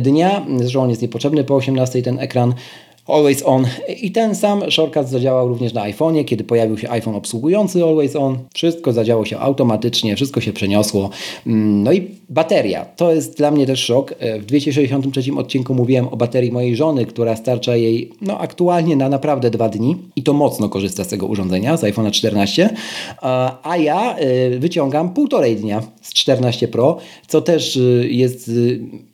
[0.00, 0.46] dnia.
[0.58, 2.54] Zresztą on jest niepotrzebny po 18 ten ekran
[3.12, 3.66] Always On
[4.02, 8.38] i ten sam shortcut zadziałał również na iPhone'ie, kiedy pojawił się iPhone obsługujący Always On.
[8.54, 11.10] Wszystko zadziało się automatycznie, wszystko się przeniosło.
[11.46, 12.84] Mm, no i bateria.
[12.84, 14.14] To jest dla mnie też szok.
[14.18, 19.08] E, w 263 odcinku mówiłem o baterii mojej żony, która starcza jej no, aktualnie na
[19.08, 22.70] naprawdę dwa dni i to mocno korzysta z tego urządzenia, z iPhone'a 14,
[23.62, 26.96] a ja e, wyciągam półtorej dnia z 14 Pro,
[27.28, 28.50] co też e, jest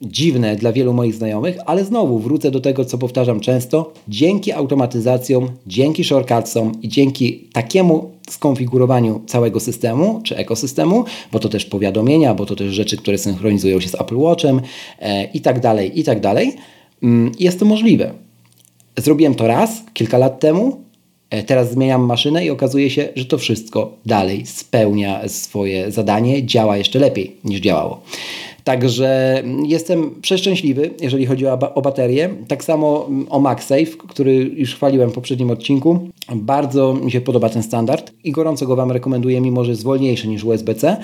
[0.01, 3.86] dziwne dla wielu moich znajomych, ale znowu wrócę do tego, co powtarzam często.
[4.07, 11.65] Dzięki automatyzacjom, dzięki shortcutsom i dzięki takiemu skonfigurowaniu całego systemu czy ekosystemu, bo to też
[11.65, 14.61] powiadomienia, bo to też rzeczy, które synchronizują się z Apple Watchem
[14.99, 16.53] e, i tak dalej, i tak dalej.
[17.03, 18.13] Mm, jest to możliwe.
[18.97, 20.81] Zrobiłem to raz, kilka lat temu,
[21.29, 26.77] e, teraz zmieniam maszynę i okazuje się, że to wszystko dalej spełnia swoje zadanie, działa
[26.77, 28.01] jeszcze lepiej niż działało.
[28.67, 32.29] Także jestem przeszczęśliwy, jeżeli chodzi o, o baterię.
[32.47, 36.09] Tak samo o MagSafe, który już chwaliłem w poprzednim odcinku.
[36.35, 40.27] Bardzo mi się podoba ten standard i gorąco go Wam rekomenduję, mimo że jest wolniejszy
[40.27, 40.97] niż USB-C,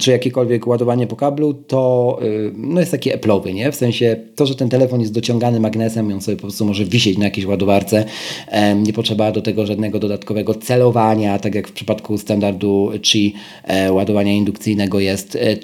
[0.00, 3.72] czy jakiekolwiek ładowanie po kablu, to y, no jest taki Apple'owy, nie?
[3.72, 6.84] W sensie to, że ten telefon jest dociągany magnesem i on sobie po prostu może
[6.84, 8.04] wisieć na jakiejś ładowarce.
[8.76, 14.32] Nie potrzeba do tego żadnego dodatkowego celowania, tak jak w przypadku standardu Qi e, ładowania
[14.32, 15.56] indukcyjnego jest, e,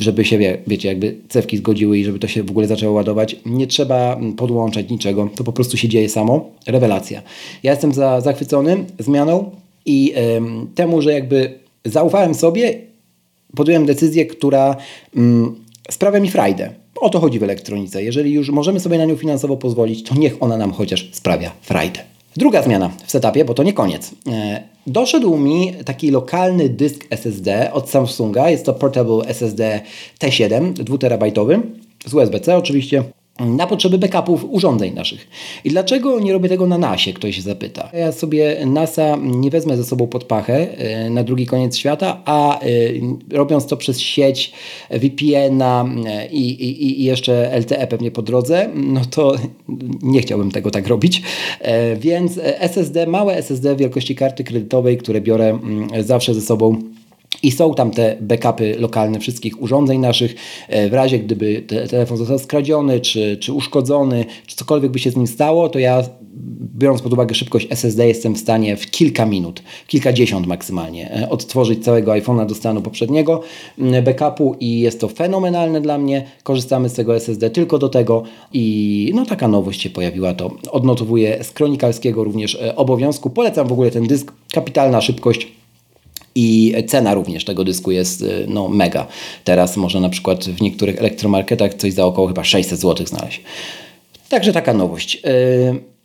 [0.00, 3.36] żeby się, wie, wiecie, jakby cewki zgodziły i żeby to się w ogóle zaczęło ładować.
[3.46, 6.50] Nie trzeba podłączać niczego, to po prostu się dzieje samo.
[6.66, 7.22] Rewelacja.
[7.62, 9.50] Ja jestem za, zachwycony zmianą
[9.86, 12.80] i ym, temu, że jakby zaufałem sobie,
[13.56, 14.76] podjąłem decyzję, która
[15.16, 16.70] ym, sprawia mi frajdę.
[17.00, 18.04] O to chodzi w elektronice.
[18.04, 22.00] Jeżeli już możemy sobie na nią finansowo pozwolić, to niech ona nam chociaż sprawia frajdę.
[22.36, 24.10] Druga zmiana w setupie, bo to nie koniec.
[24.88, 28.50] Doszedł mi taki lokalny dysk SSD od Samsunga.
[28.50, 29.80] Jest to Portable SSD
[30.20, 31.62] T7, 2 terabajtowy
[32.06, 33.04] z USB-C oczywiście
[33.40, 35.28] na potrzeby backupów urządzeń naszych.
[35.64, 37.90] I dlaczego nie robię tego na NASie, ktoś się zapyta.
[37.94, 42.60] Ja sobie NASA nie wezmę ze sobą pod pachę e, na drugi koniec świata, a
[42.60, 42.66] e,
[43.30, 44.52] robiąc to przez sieć
[44.90, 49.34] VPN-a e, i, i, i jeszcze LTE pewnie po drodze, no to
[50.02, 51.22] nie chciałbym tego tak robić.
[51.96, 56.82] Więc SSD, małe SSD wielkości karty kredytowej, które biorę mm, zawsze ze sobą
[57.42, 60.34] i są tam te backupy lokalne wszystkich urządzeń naszych.
[60.68, 65.10] E, w razie gdyby te, telefon został skradziony, czy, czy uszkodzony, czy cokolwiek by się
[65.10, 66.02] z nim stało, to ja
[66.78, 71.84] biorąc pod uwagę szybkość SSD jestem w stanie w kilka minut, kilkadziesiąt maksymalnie e, odtworzyć
[71.84, 73.42] całego iPhone'a do stanu poprzedniego
[74.02, 76.24] backupu i jest to fenomenalne dla mnie.
[76.42, 81.44] Korzystamy z tego SSD tylko do tego i no taka nowość się pojawiła, to odnotowuję
[81.44, 83.30] z kronikalskiego również e, obowiązku.
[83.30, 85.57] Polecam w ogóle ten dysk, kapitalna szybkość
[86.38, 89.06] i cena również tego dysku jest y, no, mega.
[89.44, 93.42] Teraz można na przykład w niektórych elektromarketach coś za około chyba 600 zł znaleźć.
[94.28, 95.16] Także taka nowość.
[95.16, 95.20] Y,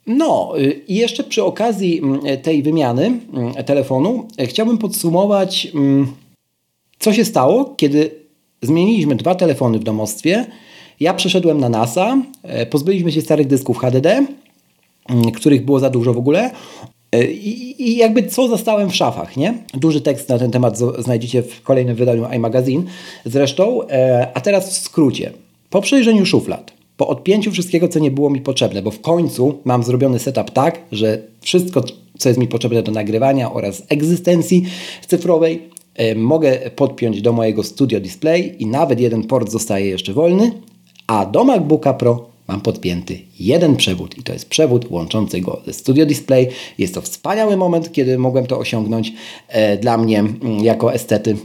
[0.08, 6.14] no y, i jeszcze przy okazji mm, tej wymiany mm, telefonu chciałbym podsumować, mm,
[7.00, 8.12] co się stało, kiedy
[8.62, 10.46] zmieniliśmy dwa telefony w domostwie.
[11.00, 12.18] Ja przeszedłem na NASA,
[12.70, 14.26] pozbyliśmy się starych dysków HDD,
[15.36, 16.52] których było za dużo w ogóle
[17.22, 19.54] I, I, jakby co zostałem w szafach, nie?
[19.74, 22.84] Duży tekst na ten temat znajdziecie w kolejnym wydaniu iMagazine
[23.26, 23.88] zresztą.
[23.88, 25.32] E, a teraz w skrócie.
[25.70, 29.84] Po przejrzeniu szuflad, po odpięciu wszystkiego, co nie było mi potrzebne, bo w końcu mam
[29.84, 31.84] zrobiony setup tak, że wszystko,
[32.18, 34.64] co jest mi potrzebne do nagrywania oraz egzystencji
[35.08, 35.62] cyfrowej,
[35.96, 40.52] e, mogę podpiąć do mojego Studio Display i nawet jeden port zostaje jeszcze wolny,
[41.08, 45.74] a do MacBooka Pro mam podpięty jeden przewód i to jest przewód łączący go ze
[45.74, 46.48] Studio Display.
[46.78, 49.14] Jest to wspaniały moment, kiedy mogłem to osiągnąć
[49.48, 51.38] e, dla mnie mm, jako estety.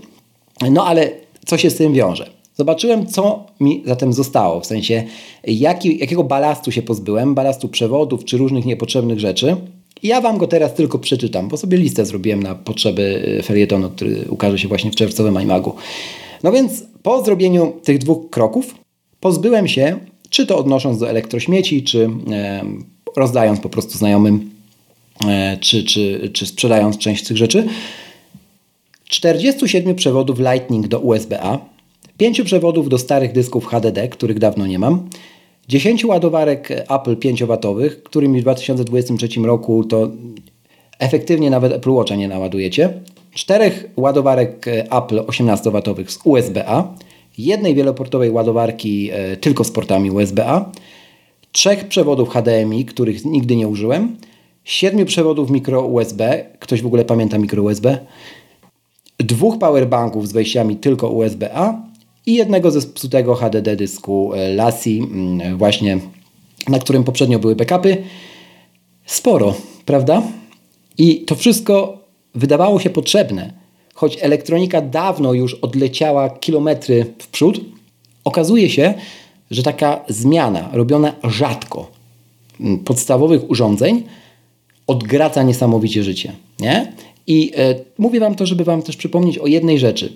[0.70, 1.10] No ale
[1.46, 2.30] co się z tym wiąże?
[2.56, 5.04] Zobaczyłem, co mi zatem zostało, w sensie
[5.44, 9.56] jaki, jakiego balastu się pozbyłem, balastu przewodów czy różnych niepotrzebnych rzeczy.
[10.02, 14.24] Ja Wam go teraz tylko przeczytam, bo sobie listę zrobiłem na potrzeby e, felietonu, który
[14.28, 15.72] ukaże się właśnie w czerwcowym iMagu.
[16.42, 18.74] No więc po zrobieniu tych dwóch kroków
[19.20, 19.98] pozbyłem się
[20.30, 22.64] czy to odnosząc do elektrośmieci, czy e,
[23.16, 24.50] rozdając po prostu znajomym,
[25.28, 27.68] e, czy, czy, czy sprzedając część tych rzeczy.
[29.04, 31.58] 47 przewodów Lightning do USB-A,
[32.18, 35.08] 5 przewodów do starych dysków HDD, których dawno nie mam,
[35.68, 40.10] 10 ładowarek Apple 5W, którymi w 2023 roku to
[40.98, 43.00] efektywnie nawet Apple Watcha nie naładujecie,
[43.34, 46.94] 4 ładowarek Apple 18W z USB-A,
[47.38, 50.72] jednej wieloportowej ładowarki e, tylko z portami USB-A,
[51.52, 54.16] trzech przewodów HDMI, których nigdy nie użyłem,
[54.64, 57.98] siedmiu przewodów mikro USB, ktoś w ogóle pamięta mikro USB,
[59.18, 61.82] dwóch powerbanków z wejściami tylko USB-A
[62.26, 65.98] i jednego ze zepsutego HDD dysku e, Lassie, mm, właśnie
[66.68, 67.96] na którym poprzednio były backupy.
[69.06, 69.54] Sporo,
[69.86, 70.22] prawda?
[70.98, 71.98] I to wszystko
[72.34, 73.52] wydawało się potrzebne,
[73.98, 77.60] choć elektronika dawno już odleciała kilometry w przód,
[78.24, 78.94] okazuje się,
[79.50, 81.90] że taka zmiana robiona rzadko
[82.84, 84.02] podstawowych urządzeń
[84.86, 86.32] odgraca niesamowicie życie.
[86.60, 86.92] Nie?
[87.26, 90.12] I e, mówię Wam to, żeby Wam też przypomnieć o jednej rzeczy,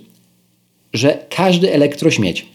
[0.93, 2.47] że każdy elektrośmieć,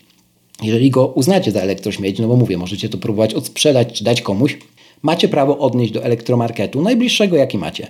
[0.63, 4.57] jeżeli go uznacie za elektrośmieć, no bo mówię, możecie to próbować odsprzedać czy dać komuś,
[5.01, 7.88] macie prawo odnieść do elektromarketu najbliższego, jaki macie.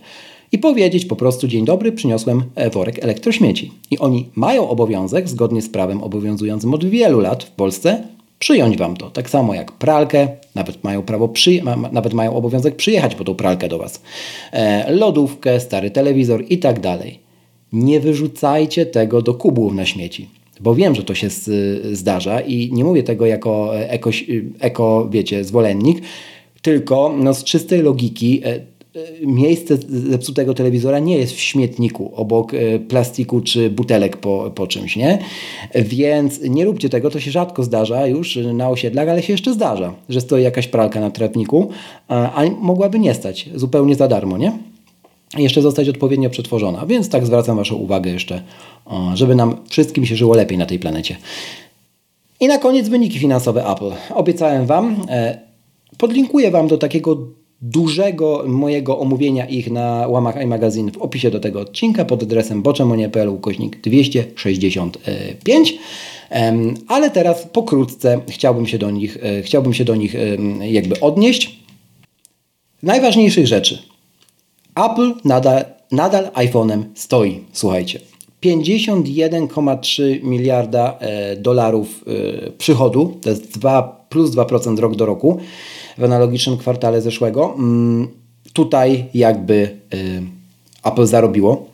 [0.51, 3.71] I powiedzieć po prostu: Dzień dobry, przyniosłem e, worek elektrośmieci.
[3.91, 8.03] I oni mają obowiązek, zgodnie z prawem obowiązującym od wielu lat w Polsce,
[8.39, 9.09] przyjąć Wam to.
[9.09, 13.67] Tak samo jak pralkę, nawet mają prawo przy, nawet mają obowiązek przyjechać po tą pralkę
[13.67, 14.01] do Was.
[14.51, 17.19] E, lodówkę, stary telewizor i tak dalej.
[17.73, 20.29] Nie wyrzucajcie tego do kubłów na śmieci.
[20.59, 21.27] Bo wiem, że to się
[21.91, 24.09] zdarza i nie mówię tego jako eko,
[24.59, 26.01] eko wiecie, zwolennik,
[26.61, 28.76] tylko no, z czystej logiki e, E,
[29.21, 34.95] miejsce zepsutego telewizora nie jest w śmietniku obok e, plastiku czy butelek po, po czymś,
[34.95, 35.19] nie?
[35.75, 39.93] Więc nie róbcie tego, to się rzadko zdarza już na osiedlach, ale się jeszcze zdarza,
[40.09, 41.69] że stoi jakaś pralka na trawniku,
[42.07, 44.51] a mogłaby nie stać zupełnie za darmo, nie?
[45.37, 46.85] jeszcze zostać odpowiednio przetworzona.
[46.85, 48.41] Więc tak zwracam Waszą uwagę jeszcze,
[49.13, 51.15] żeby nam wszystkim się żyło lepiej na tej planecie.
[52.39, 53.91] I na koniec wyniki finansowe Apple.
[54.13, 55.39] Obiecałem Wam, e,
[55.97, 57.17] podlinkuję Wam do takiego
[57.61, 63.29] dużego mojego omówienia ich na łamach iMagazine w opisie do tego odcinka pod adresem boczemonie.pl
[63.29, 65.75] ukośnik 265.
[66.87, 70.15] Ale teraz pokrótce chciałbym się do nich, e, chciałbym się do nich
[70.61, 71.59] jakby odnieść.
[72.83, 73.81] Najważniejszych rzeczy.
[74.75, 77.99] Apple nadal, nadal iPhone'em stoi, słuchajcie.
[78.43, 85.37] 51,3 miliarda e, dolarów e, przychodu, to jest 2, plus 2% rok do roku
[85.97, 87.53] w analogicznym kwartale zeszłego.
[87.57, 88.07] Mm,
[88.53, 90.21] tutaj jakby y,
[90.83, 91.65] Apple zarobiło.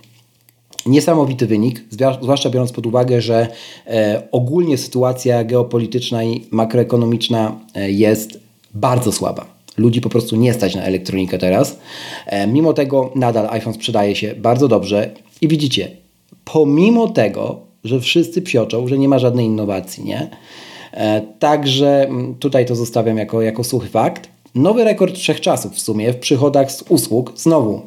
[0.86, 1.84] Niesamowity wynik,
[2.22, 3.48] zwłaszcza biorąc pod uwagę, że
[3.88, 8.40] e, ogólnie sytuacja geopolityczna i makroekonomiczna e, jest
[8.74, 9.46] bardzo słaba.
[9.78, 11.80] Ludzi po prostu nie stać na elektronikę teraz.
[12.26, 15.12] E, mimo tego nadal iPhone sprzedaje się bardzo dobrze
[15.42, 15.92] i widzicie,
[16.46, 20.30] pomimo tego, że wszyscy psioczą, że nie ma żadnej innowacji, nie?
[20.94, 24.30] E, także mm, tutaj to zostawiam jako, jako suchy fakt.
[24.56, 27.34] Nowy rekord wszechczasów w sumie w przychodach z usług.
[27.36, 27.82] Znowu,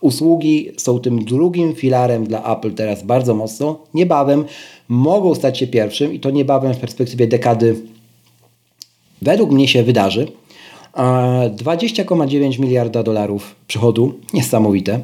[0.00, 3.78] usługi są tym drugim filarem dla Apple teraz bardzo mocno.
[3.94, 4.44] Niebawem
[4.88, 7.76] mogą stać się pierwszym i to niebawem w perspektywie dekady
[9.22, 10.28] według mnie się wydarzy.
[10.94, 15.00] 20,9 miliarda dolarów przychodu, niesamowite.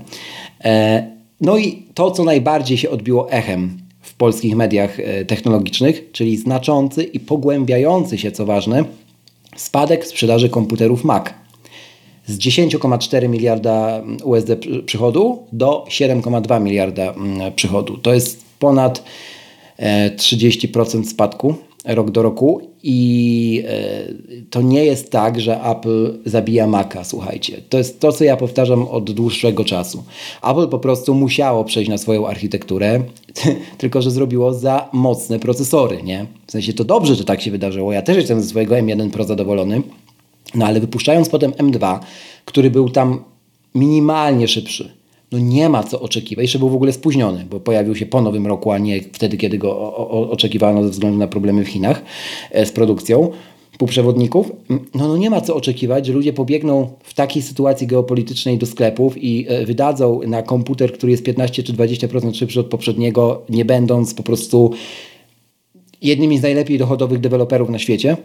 [0.65, 1.11] E,
[1.41, 3.79] no i to, co najbardziej się odbiło echem
[4.21, 8.85] polskich mediach e, technologicznych, czyli znaczący i pogłębiający się, co ważne,
[9.57, 11.25] spadek sprzedaży komputerów Mac
[12.27, 14.51] z 10,4 miliarda USD
[14.87, 17.99] przychodu do 7,2 miliarda mm, przychodu.
[17.99, 19.05] To jest ponad
[19.79, 21.55] 30% e, spadku
[21.85, 24.05] rok do roku i e,
[24.51, 27.63] to nie jest tak, że Apple zabija Maca, słuchajcie.
[27.69, 30.05] To jest to, co ja powtarzam od dłuższego czasu.
[30.43, 33.03] Apple po prostu musiało przejść na swoją architekturę,
[33.79, 36.27] tylko że zrobiło za mocne procesory, nie?
[36.47, 37.93] W sensie to dobrze, że tak się wydarzyło.
[37.93, 39.83] Ja też jestem ze swojego M1 Pro zadowolony,
[40.55, 41.99] no ale wypuszczając potem M2,
[42.45, 43.25] który był tam
[43.75, 45.00] minimalnie szybszy,
[45.33, 46.43] no nie ma co oczekiwać.
[46.43, 49.59] Jeszcze był w ogóle spóźniony, bo pojawił się po nowym roku, a nie wtedy, kiedy
[49.59, 52.03] go o, o, oczekiwano ze względu na problemy w Chinach
[52.51, 53.31] e, z produkcją
[53.79, 54.53] półprzewodników.
[54.69, 59.25] No, no nie ma co oczekiwać, że ludzie pobiegną w takiej sytuacji geopolitycznej do sklepów
[59.25, 64.15] i e, wydadzą na komputer, który jest 15 czy 20% szybszy od poprzedniego, nie będąc
[64.15, 64.71] po prostu
[66.03, 68.17] jednymi z najlepiej dochodowych deweloperów na świecie,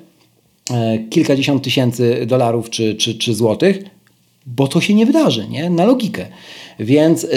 [0.71, 3.83] e, kilkadziesiąt tysięcy dolarów czy, czy, czy złotych,
[4.45, 5.69] bo to się nie wydarzy, nie?
[5.69, 6.25] Na logikę.
[6.79, 7.27] Więc e,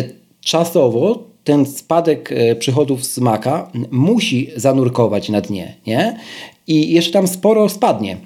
[0.41, 6.19] czasowo ten spadek e, przychodów z Maka musi zanurkować na dnie, nie?
[6.67, 8.17] I jeszcze tam sporo spadnie e,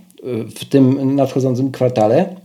[0.44, 2.36] w tym nadchodzącym kwartale.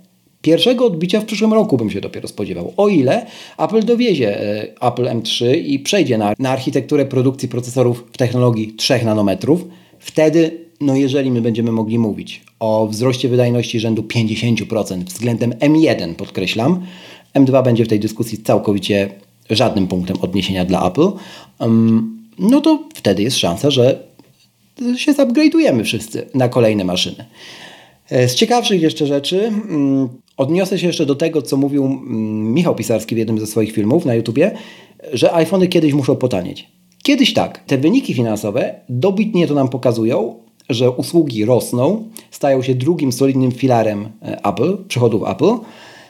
[0.42, 2.74] Pierwszego odbicia w przyszłym roku bym się dopiero spodziewał.
[2.78, 3.26] O ile
[3.58, 4.38] Apple dowiezie
[4.82, 9.68] Apple M3 i przejdzie na, na architekturę produkcji procesorów w technologii 3 nanometrów,
[10.00, 16.86] wtedy, no jeżeli my będziemy mogli mówić o wzroście wydajności rzędu 50% względem M1, podkreślam,
[17.36, 19.10] M2 będzie w tej dyskusji całkowicie
[19.50, 21.12] żadnym punktem odniesienia dla Apple,
[22.40, 24.08] no to wtedy jest szansa, że
[24.96, 27.26] się zupgrade'ujemy wszyscy na kolejne maszyny.
[28.10, 32.76] E, z ciekawszych jeszcze rzeczy mm, odniosę się jeszcze do tego, co mówił mm, Michał
[32.76, 34.52] Pisarski w jednym ze swoich filmów na YouTubie,
[35.14, 36.68] że iPhony kiedyś muszą potanieć.
[37.04, 37.64] Kiedyś tak.
[37.66, 40.36] Te wyniki finansowe dobitnie to nam pokazują,
[40.70, 45.56] że usługi rosną, stają się drugim solidnym filarem e, Apple, przychodów Apple,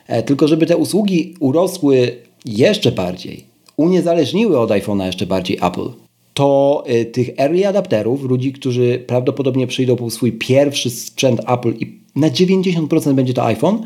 [0.08, 3.44] E, tylko żeby te usługi urosły jeszcze bardziej,
[3.78, 5.90] uniezależniły od iPhone'a jeszcze bardziej Apple,
[6.34, 12.00] to y, tych early adapterów, ludzi, którzy prawdopodobnie przyjdą po swój pierwszy sprzęt Apple i
[12.16, 13.82] na 90% będzie to iPhone,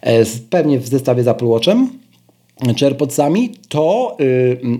[0.00, 1.90] e, pewnie w zestawie z Apple Watchem
[2.76, 4.16] czy AirPodsami, to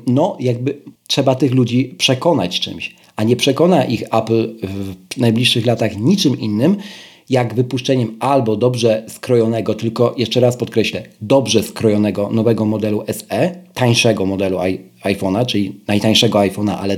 [0.07, 5.97] no jakby trzeba tych ludzi przekonać czymś, a nie przekona ich Apple w najbliższych latach
[5.97, 6.77] niczym innym,
[7.31, 14.27] jak wypuszczeniem albo dobrze skrojonego, tylko jeszcze raz podkreślę, dobrze skrojonego nowego modelu SE, tańszego
[14.27, 14.59] modelu
[15.05, 16.97] iPhone'a, czyli najtańszego iPhone'a, ale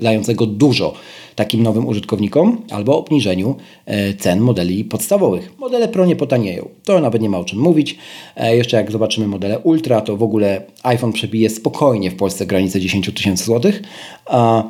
[0.00, 0.94] dającego dużo
[1.34, 5.52] takim nowym użytkownikom, albo obniżeniu e, cen modeli podstawowych.
[5.58, 7.98] Modele Pro nie potanieją, to nawet nie ma o czym mówić.
[8.36, 12.80] E, jeszcze jak zobaczymy modele Ultra, to w ogóle iPhone przebije spokojnie w Polsce granicę
[12.80, 13.82] 10 tysięcy złotych,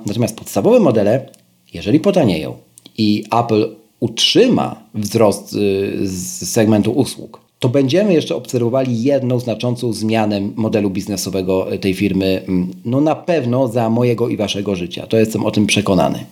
[0.06, 1.28] natomiast podstawowe modele,
[1.74, 2.56] jeżeli potanieją
[2.98, 10.40] i Apple utrzyma wzrost y, z segmentu usług, to będziemy jeszcze obserwowali jedną znaczącą zmianę
[10.56, 15.06] modelu biznesowego tej firmy, mm, no na pewno za mojego i waszego życia.
[15.06, 16.24] To jestem o tym przekonany.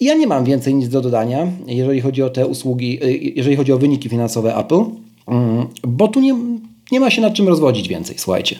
[0.00, 3.72] Ja nie mam więcej nic do dodania, jeżeli chodzi o te usługi, y, jeżeli chodzi
[3.72, 4.84] o wyniki finansowe Apple,
[5.26, 6.34] mm, bo tu nie,
[6.92, 8.56] nie ma się nad czym rozwodzić więcej, słuchajcie.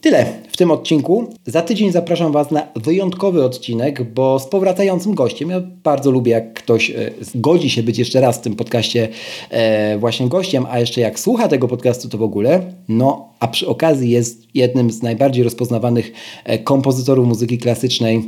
[0.00, 1.34] Tyle w tym odcinku.
[1.46, 5.50] Za tydzień zapraszam Was na wyjątkowy odcinek, bo z powracającym gościem.
[5.50, 9.08] Ja bardzo lubię, jak ktoś e, zgodzi się być jeszcze raz w tym podcaście
[9.50, 12.72] e, właśnie gościem, a jeszcze jak słucha tego podcastu, to w ogóle.
[12.88, 16.12] No, a przy okazji jest jednym z najbardziej rozpoznawanych
[16.44, 18.24] e, kompozytorów muzyki klasycznej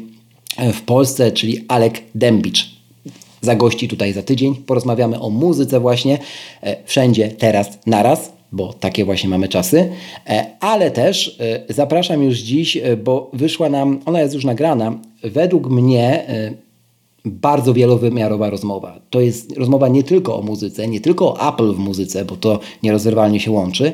[0.72, 2.82] w Polsce, czyli Alek Dębicz
[3.40, 4.54] zagości tutaj za tydzień.
[4.54, 6.18] Porozmawiamy o muzyce właśnie
[6.84, 9.88] wszędzie, teraz, naraz bo takie właśnie mamy czasy,
[10.26, 14.98] e, ale też e, zapraszam już dziś, e, bo wyszła nam, ona jest już nagrana,
[15.22, 16.26] według mnie
[17.24, 19.00] bardzo wielowymiarowa rozmowa.
[19.11, 22.61] To jest rozmowa nie tylko o muzyce, nie tylko o Apple w muzyce, bo to
[22.82, 23.92] nierozerwalnie się łączy,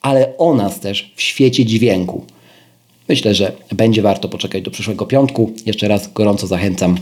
[0.00, 2.24] ale o nas też w świecie dźwięku.
[3.08, 5.52] Myślę, że będzie warto poczekać do przyszłego piątku.
[5.66, 6.96] Jeszcze raz gorąco zachęcam.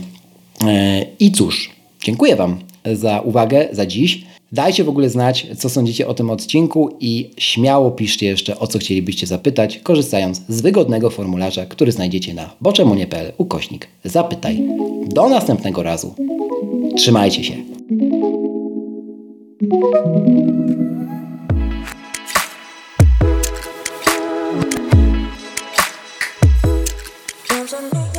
[1.19, 1.71] I cóż,
[2.03, 2.59] dziękuję Wam
[2.93, 4.25] za uwagę, za dziś.
[4.53, 8.79] Dajcie w ogóle znać, co sądzicie o tym odcinku i śmiało piszcie jeszcze, o co
[8.79, 14.63] chcielibyście zapytać, korzystając z wygodnego formularza, który znajdziecie na boczemunie.pl ukośnik zapytaj.
[15.07, 16.15] Do następnego razu.
[16.97, 17.53] Trzymajcie się.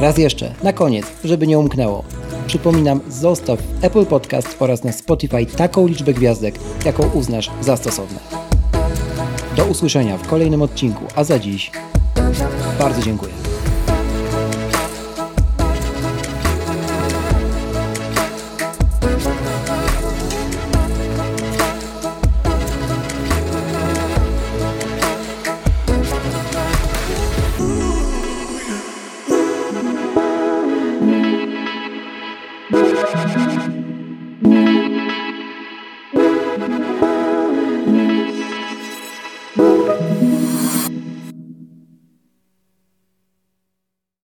[0.05, 2.05] Raz jeszcze, na koniec, żeby nie umknęło.
[2.47, 8.19] Przypominam, zostaw Apple Podcast oraz na Spotify taką liczbę gwiazdek, jaką uznasz za stosowne.
[9.57, 11.71] Do usłyszenia w kolejnym odcinku, a za dziś
[12.79, 13.54] bardzo dziękuję.